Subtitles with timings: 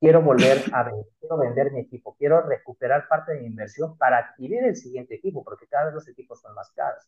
[0.00, 4.18] quiero volver a vender, quiero vender mi equipo, quiero recuperar parte de mi inversión para
[4.18, 7.04] adquirir el siguiente equipo, porque cada vez los equipos son más caros.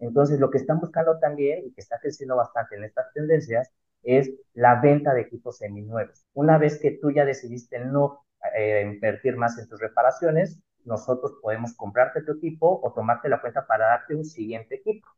[0.00, 3.70] Entonces, lo que están buscando también y que está creciendo bastante en estas tendencias
[4.02, 6.26] es la venta de equipos seminuevos.
[6.34, 8.26] Una vez que tú ya decidiste no
[8.56, 13.66] eh, invertir más en tus reparaciones, nosotros podemos comprarte tu equipo o tomarte la cuenta
[13.66, 15.08] para darte un siguiente equipo.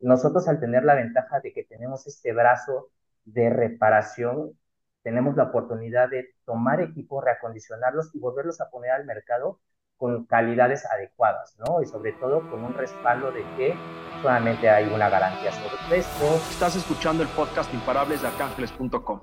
[0.00, 2.90] Nosotros al tener la ventaja de que tenemos este brazo
[3.24, 4.58] de reparación,
[5.06, 9.60] tenemos la oportunidad de tomar equipos, reacondicionarlos y volverlos a poner al mercado
[9.96, 11.80] con calidades adecuadas, ¿no?
[11.80, 13.76] Y sobre todo con un respaldo de que
[14.20, 16.24] solamente hay una garantía sobre esto.
[16.50, 19.20] Estás escuchando el podcast Imparables de Arcángeles.com.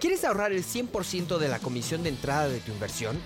[0.00, 3.16] ¿Quieres ahorrar el 100% de la comisión de entrada de tu inversión?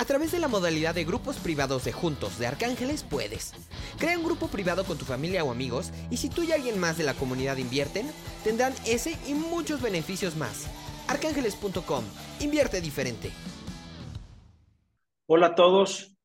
[0.00, 3.52] A través de la modalidad de grupos privados de Juntos de Arcángeles puedes.
[3.98, 6.96] Crea un grupo privado con tu familia o amigos y si tú y alguien más
[6.96, 8.06] de la comunidad invierten,
[8.44, 10.70] tendrán ese y muchos beneficios más.
[11.08, 12.04] Arcángeles.com.
[12.38, 13.32] Invierte diferente.
[15.26, 16.16] Hola a todos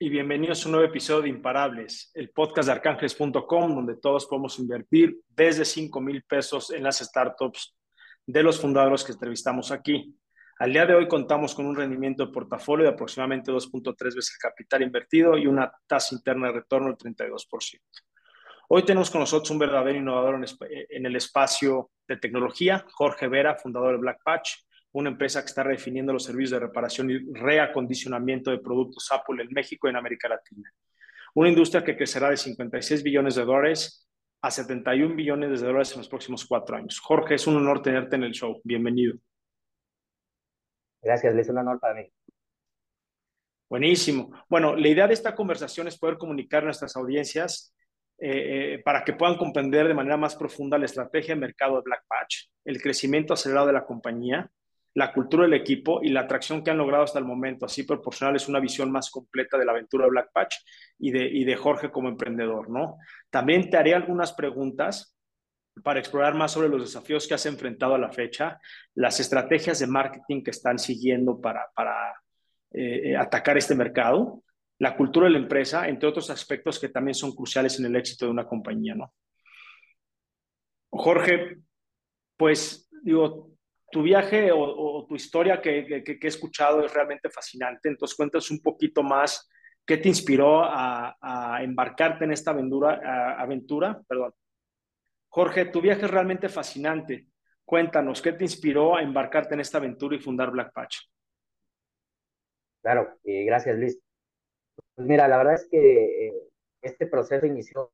[0.00, 4.58] y bienvenidos a un nuevo episodio de Imparables, el podcast de arcángeles.com donde todos podemos
[4.58, 7.72] invertir desde 5 mil pesos en las startups
[8.26, 10.12] de los fundadores que entrevistamos aquí.
[10.62, 14.38] Al día de hoy contamos con un rendimiento de portafolio de aproximadamente 2.3 veces el
[14.38, 17.80] capital invertido y una tasa interna de retorno del 32%.
[18.68, 23.94] Hoy tenemos con nosotros un verdadero innovador en el espacio de tecnología, Jorge Vera, fundador
[23.94, 24.50] de Black Patch,
[24.92, 29.48] una empresa que está redefiniendo los servicios de reparación y reacondicionamiento de productos Apple en
[29.50, 30.72] México y en América Latina.
[31.34, 34.08] Una industria que crecerá de 56 billones de dólares
[34.40, 37.00] a 71 billones de dólares en los próximos cuatro años.
[37.00, 38.60] Jorge, es un honor tenerte en el show.
[38.62, 39.16] Bienvenido.
[41.02, 42.08] Gracias, es un honor para mí.
[43.68, 44.30] Buenísimo.
[44.48, 47.74] Bueno, la idea de esta conversación es poder comunicar a nuestras audiencias
[48.18, 51.82] eh, eh, para que puedan comprender de manera más profunda la estrategia de mercado de
[51.82, 54.50] Black Patch, el crecimiento acelerado de la compañía,
[54.94, 58.48] la cultura del equipo y la atracción que han logrado hasta el momento, así proporcionarles
[58.48, 60.56] una visión más completa de la aventura de Black Patch
[60.98, 62.98] y de, y de Jorge como emprendedor, ¿no?
[63.30, 65.16] También te haré algunas preguntas
[65.82, 68.60] para explorar más sobre los desafíos que has enfrentado a la fecha,
[68.94, 72.14] las estrategias de marketing que están siguiendo para, para
[72.72, 74.42] eh, atacar este mercado,
[74.78, 78.26] la cultura de la empresa, entre otros aspectos que también son cruciales en el éxito
[78.26, 79.12] de una compañía, ¿no?
[80.90, 81.58] Jorge,
[82.36, 83.52] pues digo,
[83.90, 89.02] tu viaje o, tu historia que, he escuchado es realmente fascinante, entonces cuéntanos un poquito
[89.02, 89.48] más
[89.86, 94.32] qué te inspiró a, a embarcarte en esta aventura, aventura perdón,
[95.34, 97.26] Jorge, tu viaje es realmente fascinante.
[97.64, 101.06] Cuéntanos, ¿qué te inspiró a embarcarte en esta aventura y fundar Black Patch?
[102.82, 103.98] Claro, eh, gracias Luis.
[104.94, 106.34] Pues mira, la verdad es que eh,
[106.82, 107.90] este proceso inició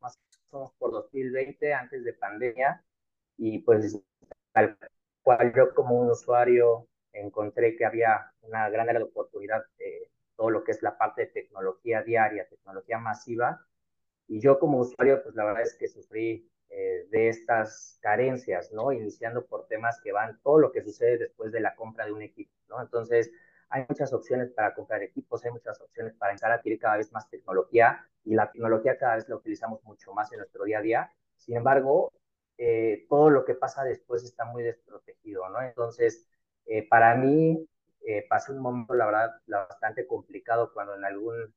[0.00, 0.16] más
[0.52, 2.84] o menos por 2020, antes de pandemia,
[3.36, 4.00] y pues
[4.54, 4.78] al
[5.22, 10.50] cual yo como un usuario encontré que había una gran área de oportunidad de todo
[10.50, 13.66] lo que es la parte de tecnología diaria, tecnología masiva,
[14.28, 18.92] y yo como usuario, pues la verdad es que sufrí eh, de estas carencias, ¿no?
[18.92, 22.22] Iniciando por temas que van todo lo que sucede después de la compra de un
[22.22, 22.82] equipo, ¿no?
[22.82, 23.30] Entonces,
[23.68, 27.12] hay muchas opciones para comprar equipos, hay muchas opciones para empezar a adquirir cada vez
[27.12, 30.82] más tecnología y la tecnología cada vez la utilizamos mucho más en nuestro día a
[30.82, 31.12] día.
[31.36, 32.12] Sin embargo,
[32.58, 35.62] eh, todo lo que pasa después está muy desprotegido, ¿no?
[35.62, 36.26] Entonces,
[36.66, 37.68] eh, para mí,
[38.28, 41.52] pasé un momento, la verdad, bastante complicado cuando en algún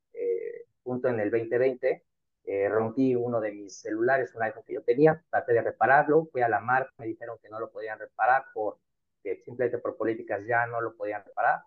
[0.84, 2.04] punto en el 2020
[2.50, 6.42] eh, rompí uno de mis celulares, un iPhone que yo tenía, traté de repararlo, fui
[6.42, 8.80] a la marca, me dijeron que no lo podían reparar, por,
[9.24, 11.62] que simplemente por políticas ya no lo podían reparar.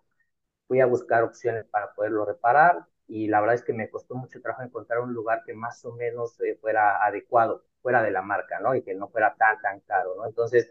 [0.67, 4.41] Fui a buscar opciones para poderlo reparar y la verdad es que me costó mucho
[4.41, 8.59] trabajo encontrar un lugar que más o menos eh, fuera adecuado, fuera de la marca,
[8.59, 8.75] ¿no?
[8.75, 10.25] Y que no fuera tan, tan caro, ¿no?
[10.27, 10.69] Entonces,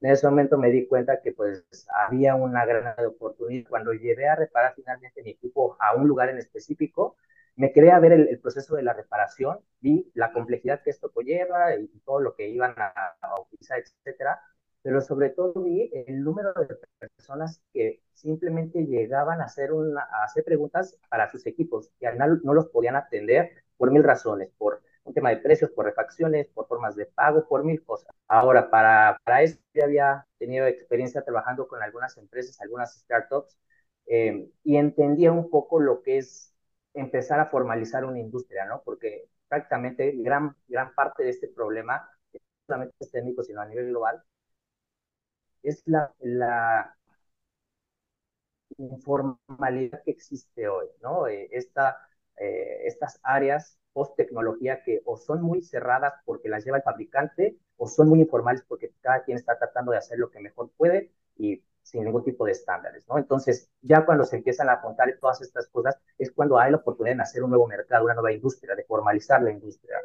[0.00, 3.68] en ese momento me di cuenta que pues había una gran oportunidad.
[3.68, 7.16] Cuando llevé a reparar finalmente mi equipo a un lugar en específico,
[7.56, 11.88] me quería ver el, proceso de la reparación, vi la complejidad que esto conlleva y,
[12.04, 14.40] todo lo que iban a, utilizar, etcétera,
[14.82, 20.44] pero sobre todo vi el número de personas que simplemente llegaban a hacer, a hacer
[20.44, 25.14] preguntas para sus equipos al final no los podían atender por mil razones, por un
[25.14, 28.08] tema de precios, por refacciones, por formas de pago, por mil cosas.
[28.28, 33.58] Ahora, para, para eso ya había tenido experiencia trabajando con algunas empresas, algunas startups,
[34.06, 36.51] eh, y entendía un poco lo que es
[36.94, 38.82] empezar a formalizar una industria, ¿no?
[38.84, 41.98] Porque prácticamente gran, gran parte de este problema,
[42.32, 44.22] no solamente es técnico, sino a nivel global,
[45.62, 46.96] es la, la
[48.78, 51.26] informalidad que existe hoy, ¿no?
[51.28, 51.96] Eh, esta,
[52.38, 57.86] eh, estas áreas post-tecnología que o son muy cerradas porque las lleva el fabricante o
[57.88, 61.62] son muy informales porque cada quien está tratando de hacer lo que mejor puede y
[61.94, 63.18] ningún tipo de estándares, ¿no?
[63.18, 67.16] Entonces, ya cuando se empiezan a contar todas estas cosas, es cuando hay la oportunidad
[67.16, 69.98] de hacer un nuevo mercado, una nueva industria, de formalizar la industria.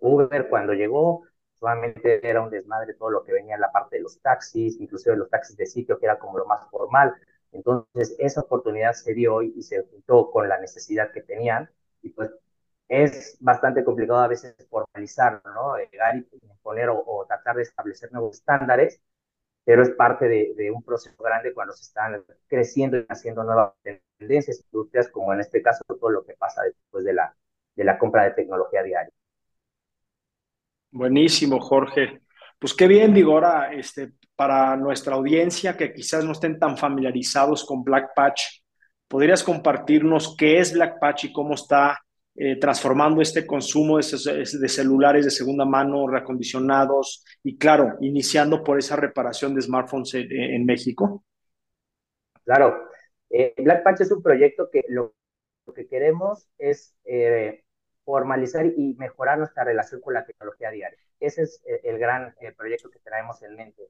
[0.00, 1.24] Uber cuando llegó,
[1.54, 5.16] solamente era un desmadre todo lo que venía en la parte de los taxis, inclusive
[5.16, 7.14] los taxis de sitio, que era como lo más formal.
[7.52, 11.70] Entonces, esa oportunidad se dio y se juntó con la necesidad que tenían,
[12.02, 12.30] y pues
[12.88, 15.76] es bastante complicado a veces formalizar, ¿no?
[15.78, 16.22] Llegar y
[16.62, 19.00] poner o, o tratar de establecer nuevos estándares,
[19.64, 23.72] pero es parte de, un proceso grande cuando se están creciendo y haciendo nuevas
[24.18, 27.34] tendencias, industrias, como en este caso todo lo que pasa después de la,
[27.76, 29.12] de la compra de tecnología diaria.
[30.90, 32.22] Buenísimo, Jorge.
[32.58, 37.64] Pues qué bien, digo, ahora este, para nuestra audiencia que quizás no estén tan familiarizados
[37.64, 38.62] con Black Patch,
[39.08, 42.01] ¿podrías compartirnos qué es Black Patch y cómo está
[42.34, 48.96] eh, transformando este consumo de, celulares de segunda mano, reacondicionados y claro, iniciando por esa
[48.96, 51.24] reparación de smartphones en, México?
[52.44, 52.88] Claro,
[53.30, 55.14] eh, Black Patch es un proyecto que lo,
[55.74, 57.64] que queremos es eh,
[58.04, 60.98] formalizar y mejorar nuestra relación con la tecnología diaria.
[61.20, 63.88] Ese es el, el gran eh, proyecto que tenemos en mente.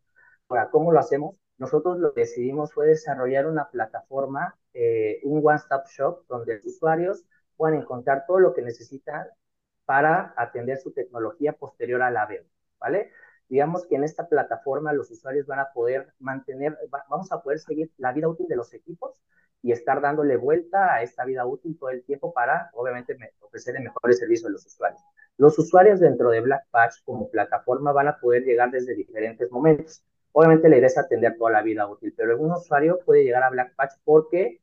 [0.48, 1.36] Ahora, ¿cómo lo hacemos?
[1.58, 7.24] Nosotros lo que decidimos fue desarrollar una plataforma, eh, un one-stop shop, donde los usuarios
[7.62, 9.24] puedan encontrar todo lo que necesitan
[9.84, 12.50] para atender su tecnología posterior a la venta,
[12.80, 13.12] ¿vale?
[13.48, 16.76] Digamos que en esta plataforma los usuarios van a poder mantener,
[17.08, 19.14] vamos a poder seguir la vida útil de los equipos
[19.62, 24.18] y estar dándole vuelta a esta vida útil todo el tiempo para, obviamente, ofrecerle mejores
[24.18, 25.00] servicios a los usuarios.
[25.36, 30.02] Los usuarios dentro de Black Patch como plataforma van a poder llegar desde diferentes momentos.
[30.32, 33.50] Obviamente la idea es atender toda la vida útil, pero un usuario puede llegar a
[33.50, 34.60] Black Patch porque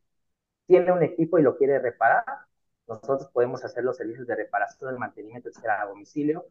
[0.68, 2.49] tiene un equipo y lo quiere reparar
[2.90, 6.46] nosotros podemos hacer los servicios de reparación, de mantenimiento, etcétera, a domicilio,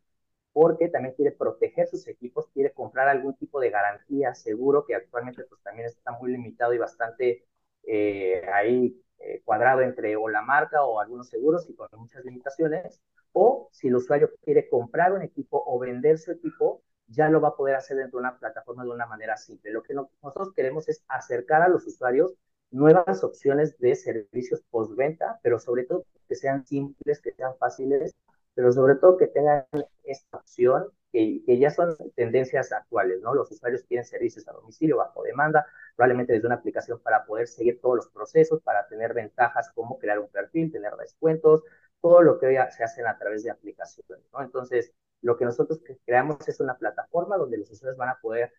[0.52, 5.44] porque también quiere proteger sus equipos, quiere comprar algún tipo de garantía, seguro, que actualmente
[5.44, 7.44] pues también está muy limitado y bastante
[7.84, 13.00] eh, ahí eh, cuadrado entre o la marca o algunos seguros y con muchas limitaciones,
[13.32, 17.48] o si el usuario quiere comprar un equipo o vender su equipo, ya lo va
[17.48, 19.72] a poder hacer dentro de una plataforma de una manera simple.
[19.72, 22.34] Lo que no, nosotros queremos es acercar a los usuarios
[22.70, 28.14] nuevas opciones de servicios postventa, pero sobre todo que sean simples, que sean fáciles,
[28.54, 29.64] pero sobre todo que tengan
[30.04, 33.34] esta opción que, que, ya son tendencias actuales, ¿no?
[33.34, 35.66] Los usuarios quieren servicios a domicilio bajo demanda,
[35.96, 40.18] probablemente desde una aplicación para poder seguir todos los procesos, para tener ventajas como crear
[40.18, 41.62] un perfil, tener descuentos,
[42.00, 44.42] todo lo que hoy se hacen a través de aplicaciones, ¿no?
[44.42, 44.92] Entonces,
[45.22, 48.52] lo que nosotros creamos es una plataforma donde los usuarios van a poder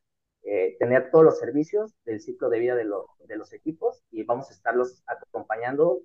[0.51, 4.23] eh, tener todos los servicios del ciclo de vida de, lo, de los equipos y
[4.23, 5.99] vamos a estarlos acompañando.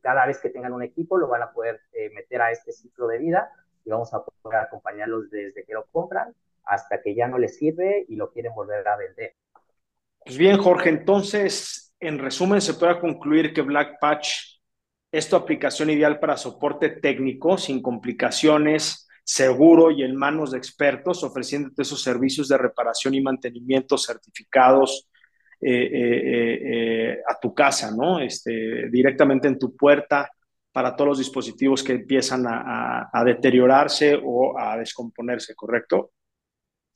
[0.00, 3.08] Cada vez que tengan un equipo lo van a poder eh, meter a este ciclo
[3.08, 3.50] de vida
[3.84, 8.04] y vamos a poder acompañarlos desde que lo compran hasta que ya no les sirve
[8.08, 9.34] y lo quieren volver a vender.
[10.24, 14.60] Pues bien, Jorge, entonces, en resumen, se puede concluir que Black Patch
[15.10, 21.22] es tu aplicación ideal para soporte técnico sin complicaciones, seguro y en manos de expertos,
[21.22, 25.06] ofreciéndote esos servicios de reparación y mantenimiento certificados
[25.60, 28.20] eh, eh, eh, a tu casa, ¿no?
[28.20, 30.30] Este, directamente en tu puerta
[30.72, 32.62] para todos los dispositivos que empiezan a,
[33.02, 36.12] a, a deteriorarse o a descomponerse, ¿correcto?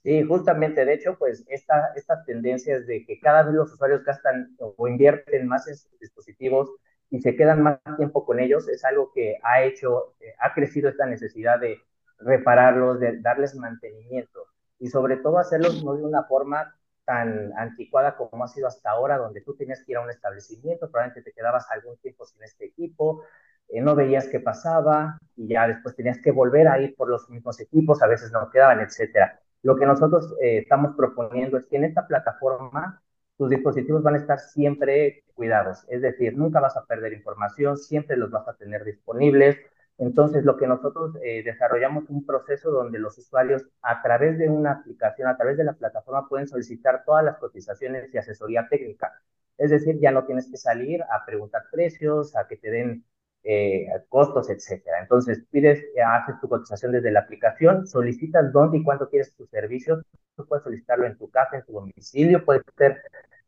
[0.02, 4.56] Sí, justamente, de hecho, pues esta, estas tendencias de que cada vez los usuarios gastan
[4.58, 6.70] o invierten más en sus dispositivos
[7.10, 10.88] y se quedan más tiempo con ellos, es algo que ha hecho, eh, ha crecido
[10.88, 11.76] esta necesidad de
[12.24, 14.46] repararlos, darles mantenimiento
[14.78, 16.74] y sobre todo hacerlos no de una forma
[17.04, 20.90] tan anticuada como ha sido hasta ahora, donde tú tenías que ir a un establecimiento,
[20.90, 23.22] probablemente te quedabas algún tiempo sin este equipo,
[23.68, 27.28] eh, no veías qué pasaba y ya después tenías que volver a ir por los
[27.30, 29.40] mismos equipos, a veces no quedaban, etcétera.
[29.62, 33.02] Lo que nosotros eh, estamos proponiendo es que en esta plataforma
[33.36, 38.16] tus dispositivos van a estar siempre cuidados, es decir, nunca vas a perder información, siempre
[38.16, 39.56] los vas a tener disponibles,
[40.02, 44.72] entonces, lo que nosotros eh, desarrollamos un proceso donde los usuarios a través de una
[44.72, 49.12] aplicación, a través de la plataforma, pueden solicitar todas las cotizaciones y asesoría técnica.
[49.58, 53.04] Es decir, ya no tienes que salir a preguntar precios, a que te den
[53.44, 55.00] eh, costos, etcétera.
[55.00, 60.02] Entonces, pides, haces tu cotización desde la aplicación, solicitas dónde y cuánto quieres tus servicios.
[60.36, 63.00] Tú puedes solicitarlo en tu casa, en tu domicilio, puede ser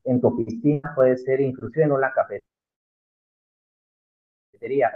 [0.04, 2.42] en tu oficina, puede ser inclusive en una cafetería.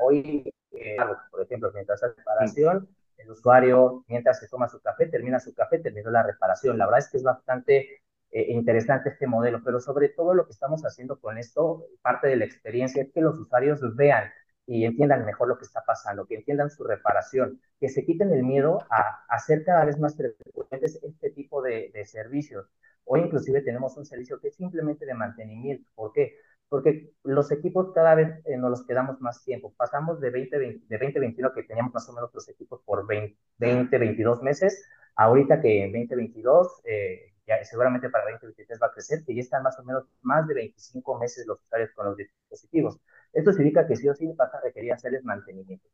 [0.02, 0.96] Hoy eh,
[1.30, 5.78] por ejemplo, mientras hace reparación, el usuario, mientras se toma su café, termina su café,
[5.78, 6.78] terminó la reparación.
[6.78, 10.52] La verdad es que es bastante eh, interesante este modelo, pero sobre todo lo que
[10.52, 14.30] estamos haciendo con esto, parte de la experiencia, es que los usuarios vean
[14.66, 18.44] y entiendan mejor lo que está pasando, que entiendan su reparación, que se quiten el
[18.44, 22.70] miedo a, hacer cada vez más frecuentes este tipo de, de servicios.
[23.04, 25.90] Hoy inclusive tenemos un servicio que es simplemente de mantenimiento.
[25.94, 26.36] ¿Por qué?
[26.68, 29.72] Porque los equipos cada vez eh, nos los quedamos más tiempo.
[29.76, 33.98] Pasamos de 20, de 2021 que teníamos más o menos los equipos por 20, 20
[33.98, 34.84] 22 meses,
[35.16, 39.62] ahorita que en 2022, eh, ya seguramente para 2023 va a crecer, que ya están
[39.62, 43.00] más o menos más de 25 meses los usuarios con los dispositivos.
[43.32, 45.88] Esto significa que sí o sí vas a requerir hacerles mantenimiento.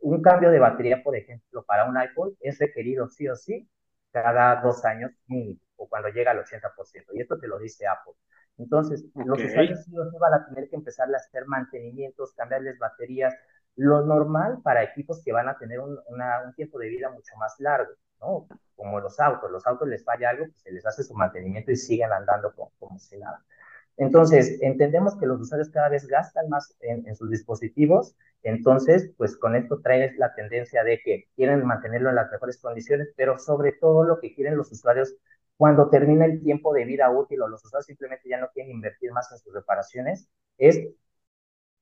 [0.00, 3.68] Un cambio de batería, por ejemplo, para un iPhone es requerido sí o sí
[4.12, 7.12] cada dos años mínimo, o cuando llega al 80%.
[7.14, 8.14] Y esto te lo dice Apple.
[8.58, 13.34] Entonces, los usuarios sí van a tener que empezar a hacer mantenimientos, cambiarles baterías,
[13.76, 17.56] lo normal para equipos que van a tener un, un tiempo de vida mucho más
[17.58, 18.46] largo, ¿no?
[18.76, 21.76] Como los autos, los autos les falla algo, pues se les hace su mantenimiento y
[21.76, 23.44] siguen andando como, como si nada.
[23.96, 29.54] Entonces, entendemos que los usuarios cada vez gastan más en, sus dispositivos, entonces, pues con
[29.54, 34.04] esto trae la tendencia de que quieren mantenerlo en las mejores condiciones, pero sobre todo
[34.04, 35.14] lo que quieren los usuarios
[35.56, 39.12] cuando termina el tiempo de vida útil o los usuarios simplemente ya no quieren invertir
[39.12, 40.88] más en sus reparaciones, es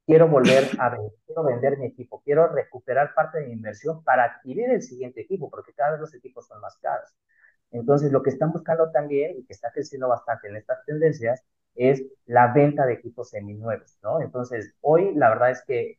[0.06, 4.24] quiero volver a vender, quiero vender mi equipo, quiero recuperar parte de mi inversión para
[4.24, 7.08] adquirir el siguiente equipo, porque cada vez los equipos son más caros.
[7.70, 11.42] Entonces, lo que están buscando también, y que está creciendo bastante en estas tendencias,
[11.74, 14.20] es la venta de equipos seminuevos, ¿no?
[14.20, 15.98] Entonces, hoy la verdad es que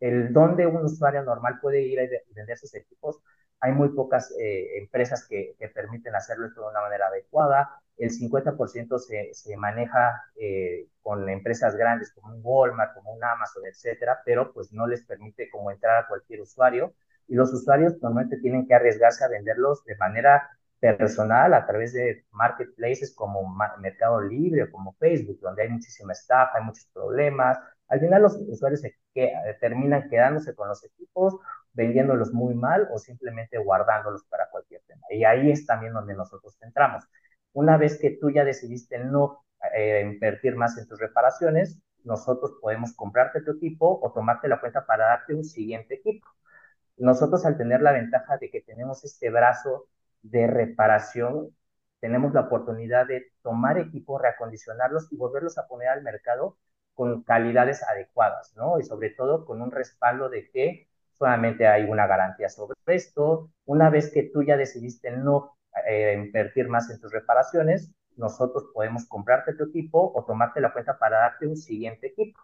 [0.00, 2.04] el donde un usuario normal puede ir a
[2.34, 3.20] vender sus equipos,
[3.60, 7.80] hay muy pocas eh, empresas que, permiten hacerlo de una manera adecuada.
[7.96, 13.64] El 50% se, se maneja eh, con empresas grandes como un Walmart, como un Amazon,
[13.66, 16.94] etcétera, pero pues no les permite como entrar a cualquier usuario.
[17.28, 20.48] Y los usuarios normalmente tienen que arriesgarse a venderlos de manera
[20.80, 26.58] personal a través de marketplaces como Mercado Libre o como Facebook, donde hay muchísima estafa,
[26.58, 27.58] hay muchos problemas.
[27.88, 31.36] Al final los usuarios se que, terminan quedándose con los equipos,
[31.72, 35.02] vendiéndolos muy mal o simplemente guardándolos para cualquier tema.
[35.10, 37.04] Y ahí es también donde nosotros entramos.
[37.52, 42.94] Una vez que tú ya decidiste no eh, invertir más en tus reparaciones, nosotros podemos
[42.94, 46.26] comprarte tu equipo o tomarte la cuenta para darte un siguiente equipo.
[46.96, 49.88] Nosotros al tener la ventaja de que tenemos este brazo
[50.22, 51.54] de reparación,
[52.00, 56.58] tenemos la oportunidad de tomar equipos, reacondicionarlos y volverlos a poner al mercado
[56.94, 58.78] con calidades adecuadas, ¿no?
[58.78, 60.89] Y sobre todo con un respaldo de que
[61.20, 63.50] solamente hay una garantía sobre esto.
[63.66, 65.54] Una vez que tú ya decidiste no
[65.86, 70.98] eh, invertir más en tus reparaciones, nosotros podemos comprarte tu equipo o tomarte la cuenta
[70.98, 72.40] para darte un siguiente equipo.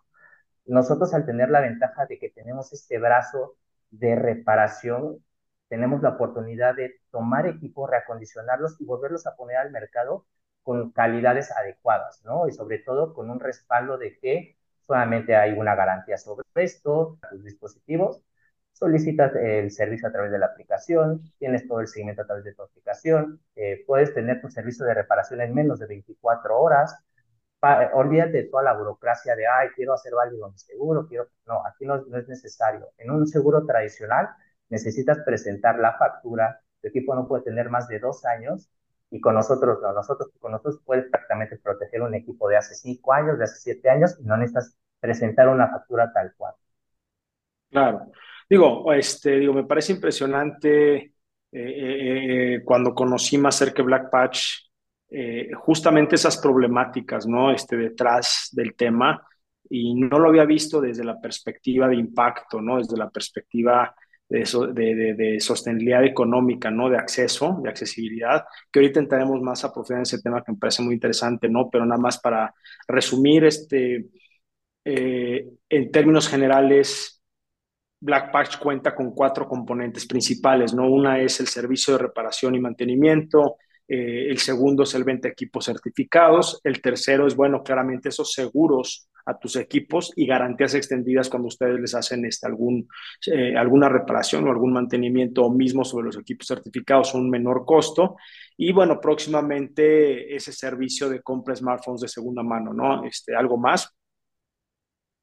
[0.66, 3.56] Nosotros al tener la ventaja de que tenemos este brazo
[3.90, 5.24] de reparación,
[5.68, 10.26] tenemos la oportunidad de tomar equipos, reacondicionarlos y volverlos a poner al mercado
[10.62, 12.46] con calidades adecuadas, ¿no?
[12.46, 17.44] Y sobre todo con un respaldo de que solamente hay una garantía sobre esto, tus
[17.44, 18.22] dispositivos,
[18.76, 22.54] solicitas el servicio a través de la aplicación, tienes todo el seguimiento a través de
[22.54, 26.94] tu aplicación, eh, puedes tener tu servicio de reparación en menos de 24 horas,
[27.94, 31.86] olvídate de toda la burocracia de, ay, quiero hacer válido mi seguro, quiero, no, aquí
[31.86, 32.88] no, no es necesario.
[32.98, 34.28] En un seguro tradicional,
[34.68, 38.68] necesitas presentar la factura, tu equipo no puede tener más de dos años
[39.10, 43.14] y con nosotros no, nosotros con nosotros puedes prácticamente proteger un equipo de hace cinco
[43.14, 46.54] años, de hace siete años y no necesitas presentar una factura tal cual.
[47.70, 48.10] Claro.
[48.48, 51.12] Digo, este, digo, me parece impresionante eh,
[51.52, 54.40] eh, eh, cuando conocí más cerca Black Patch,
[55.54, 57.52] justamente esas problemáticas, ¿no?
[57.52, 59.26] Este, detrás del tema
[59.70, 62.78] y no lo había visto desde la perspectiva de impacto, ¿no?
[62.78, 63.94] Desde la perspectiva
[64.28, 66.90] de, de, sostenibilidad económica, ¿no?
[66.90, 70.58] De acceso, de accesibilidad, que ahorita entraremos más a profundidad en ese tema que me
[70.58, 71.70] parece muy interesante, ¿no?
[71.70, 72.52] Pero nada más para
[72.88, 74.06] resumir, este,
[74.84, 77.15] en términos generales,
[78.06, 80.88] Black Patch cuenta con cuatro componentes principales, ¿no?
[80.88, 83.56] Una es el servicio de reparación y mantenimiento,
[83.88, 88.32] eh, el segundo es el venta de equipos certificados, el tercero es, bueno, claramente esos
[88.32, 92.88] seguros a tus equipos y garantías extendidas cuando ustedes les hacen este, algún,
[93.26, 98.14] eh, alguna reparación o algún mantenimiento mismo sobre los equipos certificados a un menor costo.
[98.56, 103.04] Y bueno, próximamente ese servicio de compra smartphones de segunda mano, ¿no?
[103.04, 103.95] Este, ¿Algo más?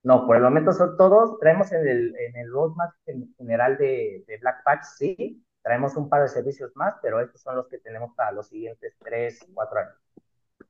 [0.04, 1.40] No, por el momento son todos.
[1.40, 2.92] Traemos en el, en el roadmap
[3.38, 7.56] general de, de Black Patch, sí, traemos un par de servicios más, pero estos son
[7.56, 9.96] los que tenemos para los siguientes tres, cuatro años.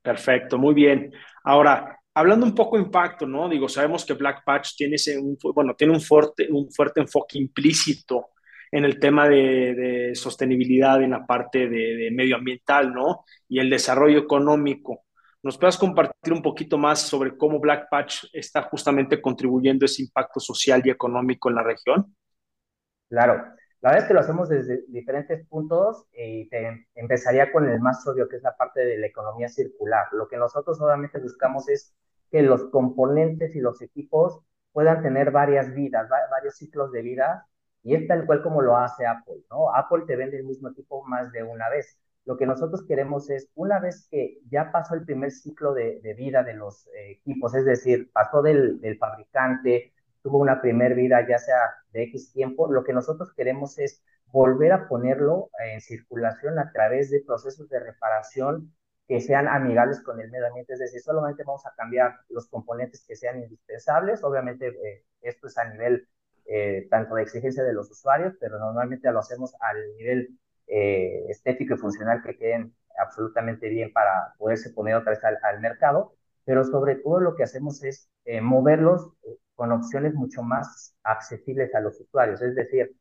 [0.00, 1.12] Perfecto, muy bien.
[1.42, 3.48] Ahora, hablando un poco de impacto, ¿no?
[3.48, 8.28] Digo, sabemos que Black Patch tiene, un, bueno, tiene un, fuerte, un fuerte enfoque implícito
[8.70, 13.24] en el tema de, sostenibilidad, en la parte de, medioambiental, ¿no?
[13.48, 15.03] Y el desarrollo económico.
[15.44, 20.00] ¿Nos puedas compartir un poquito más sobre cómo Black Patch está justamente contribuyendo a ese
[20.00, 22.16] impacto social y económico en la región?
[23.10, 23.34] Claro,
[23.82, 28.06] la verdad es que lo hacemos desde diferentes puntos y te empezaría con el más
[28.06, 30.06] obvio, que es la parte de la economía circular.
[30.12, 31.94] Lo que nosotros obviamente buscamos es
[32.30, 34.40] que los componentes y los equipos
[34.72, 37.46] puedan tener varias vidas, varios ciclos de vida,
[37.82, 39.74] y es tal cual como lo hace Apple, ¿no?
[39.74, 41.98] Apple te vende el mismo equipo más de una vez.
[42.24, 46.42] Lo que nosotros queremos es, una vez que ya pasó el primer ciclo de, vida
[46.42, 51.58] de los eh, equipos, es decir, pasó del, fabricante, tuvo una primer vida ya sea
[51.92, 57.10] de X tiempo, lo que nosotros queremos es volver a ponerlo en circulación a través
[57.10, 58.74] de procesos de reparación
[59.06, 63.04] que sean amigables con el medio ambiente, es decir, solamente vamos a cambiar los componentes
[63.06, 66.08] que sean indispensables, obviamente eh, esto es a nivel
[66.46, 71.74] eh, tanto de exigencia de los usuarios, pero normalmente lo hacemos al nivel eh, estético
[71.74, 76.64] y funcional que queden absolutamente bien para poderse poner otra vez al, al mercado, pero
[76.64, 79.12] sobre todo lo que hacemos es eh, moverlos
[79.54, 82.96] con opciones mucho más accesibles a los usuarios, es decir,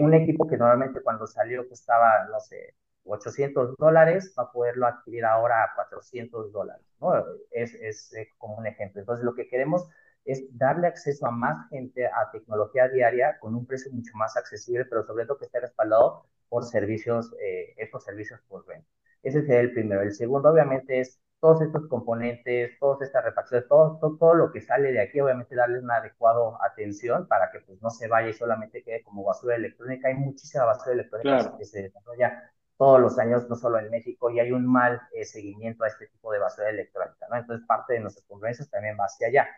[0.00, 5.24] un equipo que normalmente cuando salió costaba, no sé, 800 dólares, va a poderlo adquirir
[5.24, 7.12] ahora a 400 dólares, ¿no?
[7.50, 9.00] Es, es, como un ejemplo.
[9.00, 9.88] Entonces, lo que queremos
[10.24, 14.84] es darle acceso a más gente a tecnología diaria con un precio mucho más accesible,
[14.84, 18.86] pero sobre todo que esté respaldado por servicios, eh, estos servicios por venta.
[19.22, 20.02] Ese sería el primero.
[20.02, 24.60] El segundo, obviamente, es todos estos componentes, todas estas refacciones, todo, todo, todo, lo que
[24.60, 28.34] sale de aquí, obviamente darle una adecuada atención para que pues, no se vaya y
[28.34, 30.08] solamente quede como basura electrónica.
[30.08, 34.40] Hay muchísima basura electrónica que se desarrolla todos los años, no solo en México, y
[34.40, 37.36] hay un mal eh, seguimiento a este tipo de basura electrónica, ¿no?
[37.36, 39.48] Entonces, parte de nuestras conferencias también va hacia allá.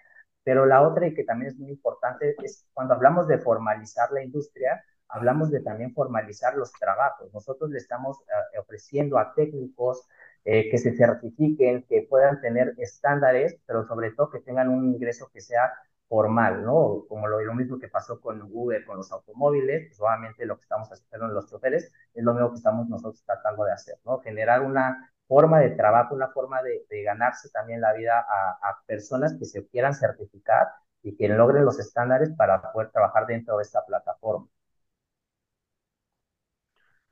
[0.45, 4.23] Pero la otra, y que también es muy importante, es cuando hablamos de formalizar la
[4.23, 7.33] industria, hablamos de también formalizar los trabajos.
[7.33, 8.19] Nosotros le estamos
[8.55, 10.09] eh, ofreciendo a técnicos
[10.45, 15.31] eh, que se certifiquen, que puedan tener estándares, pero sobre todo que tengan un ingreso
[15.33, 15.73] que sea
[16.09, 17.05] formal, ¿no?
[17.09, 20.63] Como lo, lo mismo que pasó con Uber, con los automóviles, pues obviamente lo que
[20.63, 24.19] estamos haciendo en los choferes es lo mismo que estamos nosotros tratando de hacer, ¿no?
[24.21, 28.83] Generar una forma de trabajo, una forma de, de ganarse también la vida a, a,
[28.87, 30.69] personas que se quieran certificar
[31.03, 34.49] y que logren los estándares para poder trabajar dentro de esta plataforma.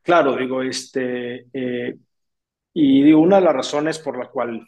[0.03, 1.97] Claro, digo, este, eh,
[2.75, 4.67] y digo, una de las razones por la cual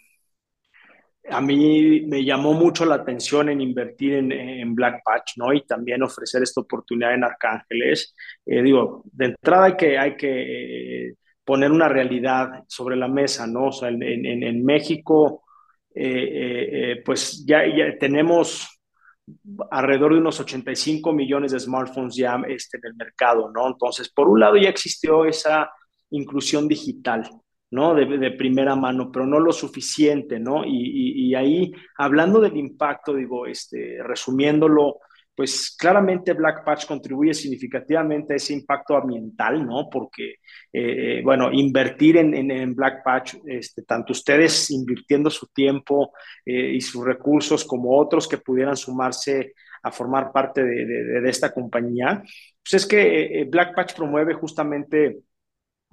[1.30, 5.52] a mí me llamó mucho la atención en invertir en, Black Patch, ¿no?
[5.52, 8.14] Y también ofrecer esta oportunidad en Arcángeles.
[8.44, 11.14] Eh, digo, de entrada hay que, hay que eh,
[11.44, 13.66] poner una realidad sobre la mesa, ¿no?
[13.68, 15.44] O sea, en, México,
[17.04, 18.71] pues ya, ya, tenemos
[19.70, 23.68] alrededor de unos 85 millones de smartphones ya este, en el mercado, ¿no?
[23.68, 25.70] Entonces, por un lado ya existió esa
[26.11, 27.28] inclusión digital,
[27.70, 27.94] ¿no?
[27.94, 30.64] De, primera mano, pero no lo suficiente, ¿no?
[30.64, 34.98] Y, y, y, ahí, hablando del impacto, digo, este, resumiéndolo,
[35.34, 39.88] pues claramente Black Patch contribuye significativamente a ese impacto ambiental, ¿no?
[39.90, 40.36] Porque,
[40.72, 46.12] eh, bueno, invertir en, en, Black Patch, este, tanto ustedes invirtiendo su tiempo
[46.44, 51.30] eh, y sus recursos como otros que pudieran sumarse a formar parte de, de, de
[51.30, 52.22] esta compañía,
[52.62, 55.18] pues es que eh, Black Patch promueve justamente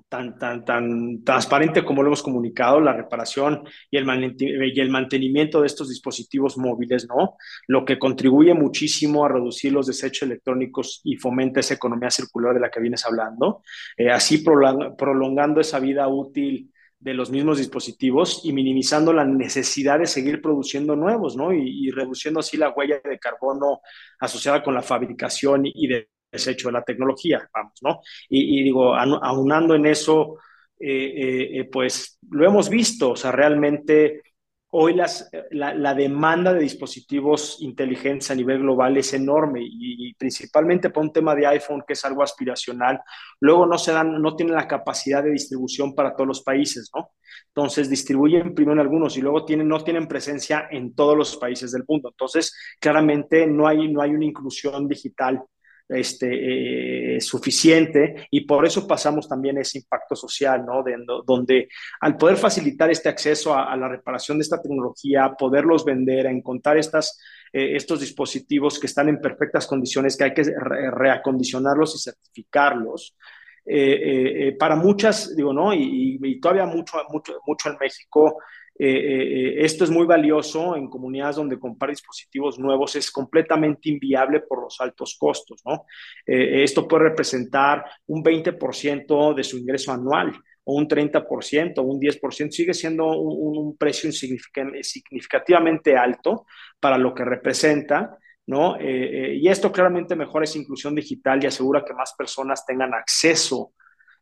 [0.09, 5.61] tan, tan, tan transparente como lo hemos comunicado, la reparación y el, y el mantenimiento
[5.61, 7.37] de estos dispositivos móviles, ¿no?
[7.67, 12.59] Lo que contribuye muchísimo a reducir los desechos electrónicos y fomenta esa economía circular de
[12.59, 13.61] la que vienes hablando,
[13.95, 20.07] eh, así prolongando esa vida útil de los mismos dispositivos y minimizando la necesidad de
[20.07, 21.53] seguir produciendo nuevos, ¿no?
[21.53, 23.81] Y, y reduciendo así la huella de carbono
[24.19, 28.01] asociada con la fabricación y de desecho de la tecnología, vamos, ¿no?
[28.29, 30.37] Y, digo, aunando en eso,
[30.79, 34.23] eh, eh, eh, pues lo hemos visto, o sea, realmente
[34.71, 40.13] hoy las, la, la, demanda de dispositivos inteligentes a nivel global es enorme y, y,
[40.13, 43.01] principalmente por un tema de iPhone que es algo aspiracional,
[43.39, 47.11] luego no se dan, no tienen la capacidad de distribución para todos los países, ¿no?
[47.47, 51.71] Entonces distribuyen primero en algunos y luego tienen, no tienen presencia en todos los países
[51.71, 52.09] del mundo.
[52.09, 55.43] Entonces, claramente no hay, no hay una inclusión digital
[55.89, 60.83] este, eh, suficiente y por eso pasamos también ese impacto social, ¿no?
[60.83, 61.67] De, donde
[61.99, 66.77] al poder facilitar este acceso a, la reparación de esta tecnología, poderlos vender, a encontrar
[66.77, 67.19] estas,
[67.51, 73.17] eh, estos dispositivos que están en perfectas condiciones, que hay que re reacondicionarlos y certificarlos.
[73.65, 75.73] Eh, para muchas, digo, ¿no?
[75.73, 78.37] Y, y, todavía mucho, mucho, mucho en México,
[78.79, 84.39] eh, eh, esto es muy valioso en comunidades donde comprar dispositivos nuevos es completamente inviable
[84.39, 85.85] por los altos costos, ¿no?
[86.25, 90.31] Eh, esto puede representar un 20% de su ingreso anual
[90.63, 96.45] o un 30% o un 10%, sigue siendo un, precio significativamente alto
[96.79, 98.17] para lo que representa,
[98.49, 98.77] ¿no?
[98.77, 102.93] Eh, eh, y esto claramente mejora esa inclusión digital y asegura que más personas tengan
[102.93, 103.73] acceso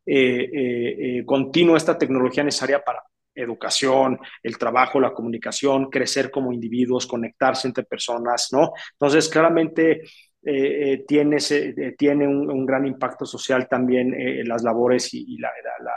[0.05, 3.03] eh, continuo a esta tecnología necesaria para
[3.37, 8.71] educación, el trabajo, la comunicación, crecer como individuos, conectarse entre personas, ¿no?
[8.93, 10.01] Entonces, claramente
[10.49, 14.15] eh, eh, tiene, eh, tiene un, gran impacto social también
[14.47, 15.49] las labores y, la,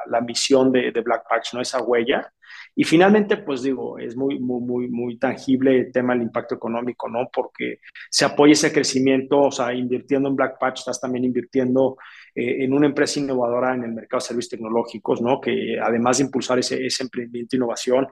[0.09, 1.61] la, misión de, Black Patch, ¿no?
[1.61, 2.33] Esa huella.
[2.75, 7.09] Y finalmente, pues digo, es muy, muy, muy, muy tangible el tema del impacto económico,
[7.09, 7.29] ¿no?
[7.33, 7.79] Porque
[8.11, 11.97] se apoya ese crecimiento, o sea, invirtiendo en Black Patch, estás también invirtiendo
[12.35, 15.41] en una empresa innovadora en el mercado de servicios tecnológicos, ¿no?
[15.41, 18.07] Que además de impulsar ese, ese emprendimiento e innovación,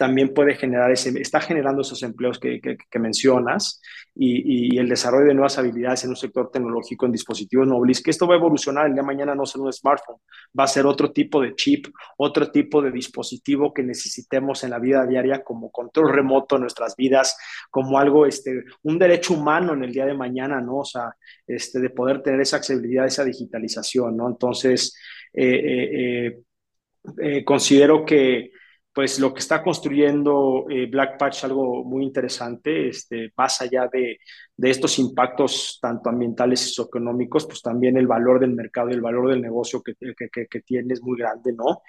[0.00, 3.82] también puede generar ese, está generando esos empleos que, que, mencionas
[4.14, 8.10] y, y, el desarrollo de nuevas habilidades en un sector tecnológico en dispositivos móviles, que
[8.10, 10.16] esto va a evolucionar el día de mañana no ser un smartphone,
[10.58, 14.78] va a ser otro tipo de chip, otro tipo de dispositivo que necesitemos en la
[14.78, 17.36] vida diaria como control remoto en nuestras vidas,
[17.68, 20.78] como algo, este, un derecho humano en el día de mañana, ¿no?
[20.78, 21.14] O sea,
[21.46, 24.30] este, de poder tener esa accesibilidad, esa digitalización, ¿no?
[24.30, 24.96] Entonces,
[25.34, 26.40] eh, eh,
[27.20, 28.52] eh, considero que
[29.00, 34.18] pues lo que está construyendo eh, Black Patch algo muy interesante, este, más allá de,
[34.54, 39.00] de, estos impactos tanto ambientales y socioeconómicos, pues también el valor del mercado y el
[39.00, 41.80] valor del negocio que, que, que tiene es muy grande, ¿no?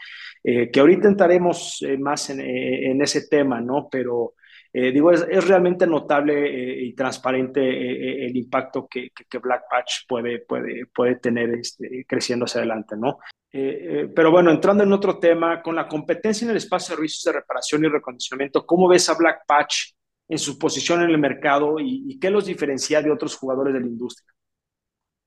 [0.41, 3.89] Eh, que ahorita entraremos eh, más en, en, ese tema, ¿no?
[3.91, 4.36] Pero
[4.71, 6.50] digo, es, es, realmente notable
[6.82, 12.60] y transparente el impacto que, que, Black Patch puede, puede, puede tener este, creciendo hacia
[12.60, 13.17] adelante, ¿no?
[13.54, 16.96] Eh, eh, pero bueno, entrando en otro tema, con la competencia en el espacio de
[16.96, 19.94] servicios de reparación y recondicionamiento, ¿cómo ves a Black Patch
[20.30, 23.88] en su posición en el mercado y, qué los diferencia de otros jugadores de la
[23.88, 24.32] industria?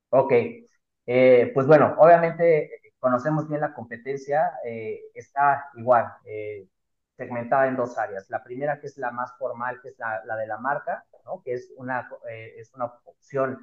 [0.09, 0.33] Ok,
[1.07, 4.53] eh, pues bueno, obviamente conocemos bien la competencia,
[5.13, 6.11] está igual,
[7.19, 8.31] segmentada en dos áreas.
[8.31, 11.43] La primera que es la más formal, que es la, la de la marca, ¿no?
[11.45, 12.09] que es una,
[12.57, 13.59] es una opción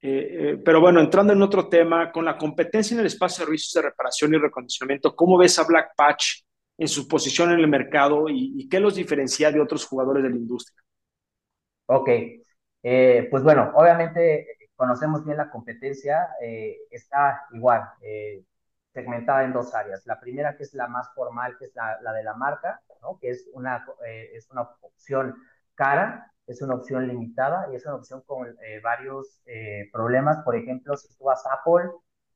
[0.00, 3.46] eh, eh, pero bueno, entrando en otro tema, con la competencia en el espacio de
[3.46, 6.42] servicios de reparación y recondicionamiento, ¿cómo ves a Black Patch
[6.76, 10.36] en su posición en el mercado y, qué los diferencia de otros jugadores de la
[10.36, 10.80] industria?
[11.86, 12.08] Ok,
[12.82, 16.28] eh, pues bueno, obviamente conocemos bien la competencia,
[16.90, 17.82] está igual,
[18.92, 20.06] segmentada en dos áreas.
[20.06, 22.80] La primera que es la más formal, que es la, de la marca,
[23.20, 25.34] que es una, es una opción
[25.74, 30.42] cara, es una opción limitada y es una opción con eh, varios eh, problemas.
[30.44, 31.90] Por ejemplo, si tú vas a Apple,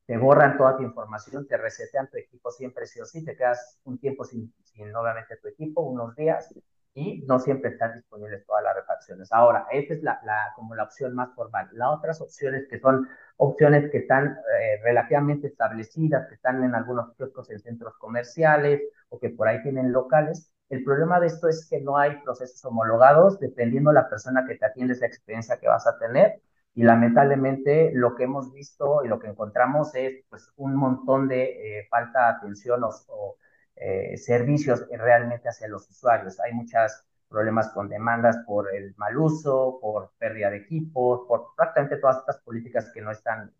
[0.05, 3.79] te borran toda tu información, te resetean tu equipo siempre sí o sí, te quedas
[3.85, 6.53] un tiempo sin, sin obviamente tu equipo, unos días,
[6.95, 9.31] y no siempre están disponibles todas las refacciones.
[9.31, 11.69] Ahora, esta es la, la, como la opción más formal.
[11.71, 17.15] Las otras opciones que son opciones que están eh, relativamente establecidas, que están en algunos
[17.15, 21.67] kioscos en centros comerciales o que por ahí tienen locales, el problema de esto es
[21.69, 25.67] que no hay procesos homologados, dependiendo la persona que te atiende, es la experiencia que
[25.67, 26.41] vas a tener.
[26.75, 31.79] Y lamentablemente lo que hemos visto y lo que encontramos es pues, un montón de
[31.79, 33.37] eh, falta de atención o,
[33.75, 36.39] eh, servicios realmente hacia los usuarios.
[36.39, 41.97] Hay muchos problemas con demandas por el mal uso, por pérdida de equipos, por prácticamente
[41.97, 43.51] todas estas políticas que no están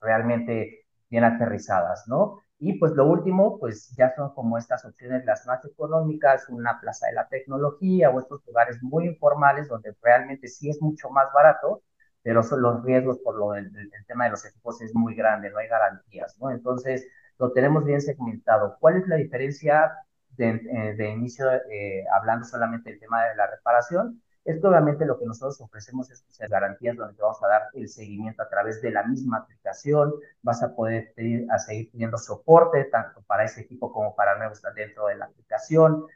[0.00, 2.42] realmente bien aterrizadas, ¿no?
[2.60, 7.06] Y pues lo último, pues ya son como estas opciones las más económicas, una plaza
[7.06, 11.82] de la tecnología o estos lugares muy informales donde realmente sí es mucho más barato,
[12.22, 13.72] pero son los riesgos por lo del,
[14.06, 16.50] tema de los equipos es muy grande, no hay garantías, ¿no?
[16.50, 17.06] Entonces,
[17.38, 18.76] lo tenemos bien segmentado.
[18.78, 19.92] ¿Cuál es la diferencia
[20.36, 24.22] de, eh, inicio, eh, hablando solamente del tema de la reparación?
[24.44, 28.42] Esto obviamente lo que nosotros ofrecemos es garantías donde te vamos a dar el seguimiento
[28.42, 33.22] a través de la misma aplicación, vas a poder pedir, a seguir teniendo soporte tanto
[33.22, 36.06] para ese equipo como para nuevos dentro de la aplicación,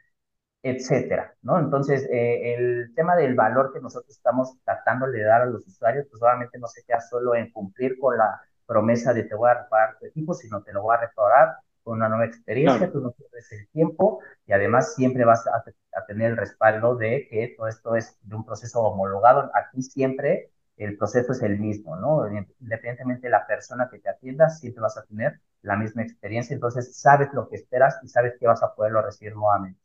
[0.63, 1.59] etcétera, ¿no?
[1.59, 6.07] Entonces, eh, el tema del valor que nosotros estamos tratando de dar a los usuarios,
[6.09, 9.63] pues obviamente no se queda solo en cumplir con la promesa de te voy a
[9.63, 13.11] reparar tu equipo, sino te lo voy a restaurar con una nueva experiencia, tú no
[13.11, 15.63] pierdes el tiempo y además siempre vas a,
[16.07, 19.51] tener el respaldo de que todo esto es de un proceso homologado.
[19.53, 22.27] Aquí siempre el proceso es el mismo, ¿no?
[22.59, 26.97] Independientemente de la persona que te atienda, siempre vas a tener la misma experiencia, entonces
[26.97, 29.79] sabes lo que esperas y sabes que vas a poderlo recibir nuevamente.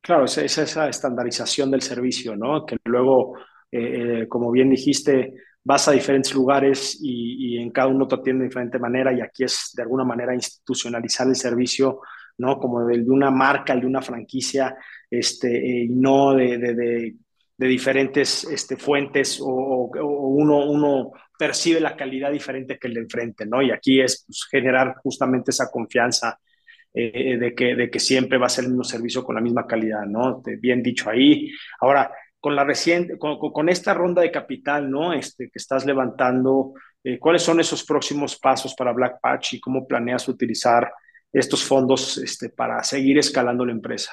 [0.00, 2.64] Claro, es, esa estandarización del servicio, ¿no?
[2.64, 3.36] Que luego,
[3.70, 8.44] eh, eh, como bien dijiste, vas a diferentes lugares y, en cada uno te atiende
[8.44, 12.00] de diferente manera y aquí es de alguna manera institucionalizar el servicio,
[12.38, 12.58] ¿no?
[12.58, 14.76] Como de, de una marca, de una franquicia,
[15.10, 17.14] este, y no de, de,
[17.68, 23.60] diferentes este, fuentes o, uno, uno percibe la calidad diferente que el de enfrente, ¿no?
[23.60, 26.38] Y aquí es pues, generar justamente esa confianza
[26.94, 29.66] eh, de, que, de que siempre va a ser el mismo servicio con la misma
[29.66, 30.42] calidad, ¿no?
[30.58, 31.52] Bien dicho ahí.
[31.80, 35.12] Ahora, con la reciente, con, esta ronda de capital, ¿no?
[35.12, 36.72] Este, que estás levantando,
[37.04, 40.90] eh, ¿cuáles son esos próximos pasos para Black Patch y cómo planeas utilizar
[41.32, 44.12] estos fondos este, para seguir escalando la empresa?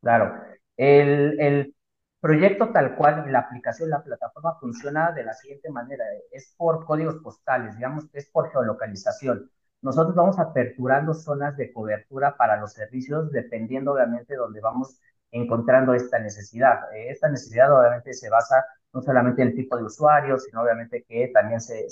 [0.00, 0.34] Claro,
[0.76, 1.74] el, el
[2.20, 7.16] proyecto tal cual, la aplicación, la plataforma funciona de la siguiente manera, es por códigos
[7.22, 9.50] postales, digamos es por geolocalización.
[9.82, 14.98] Nosotros vamos aperturando zonas de cobertura para los servicios dependiendo obviamente de donde vamos
[15.30, 16.92] encontrando esta necesidad.
[16.94, 21.04] Eh, esta necesidad obviamente se basa no solamente en el tipo de usuario, sino obviamente
[21.06, 21.86] que también se,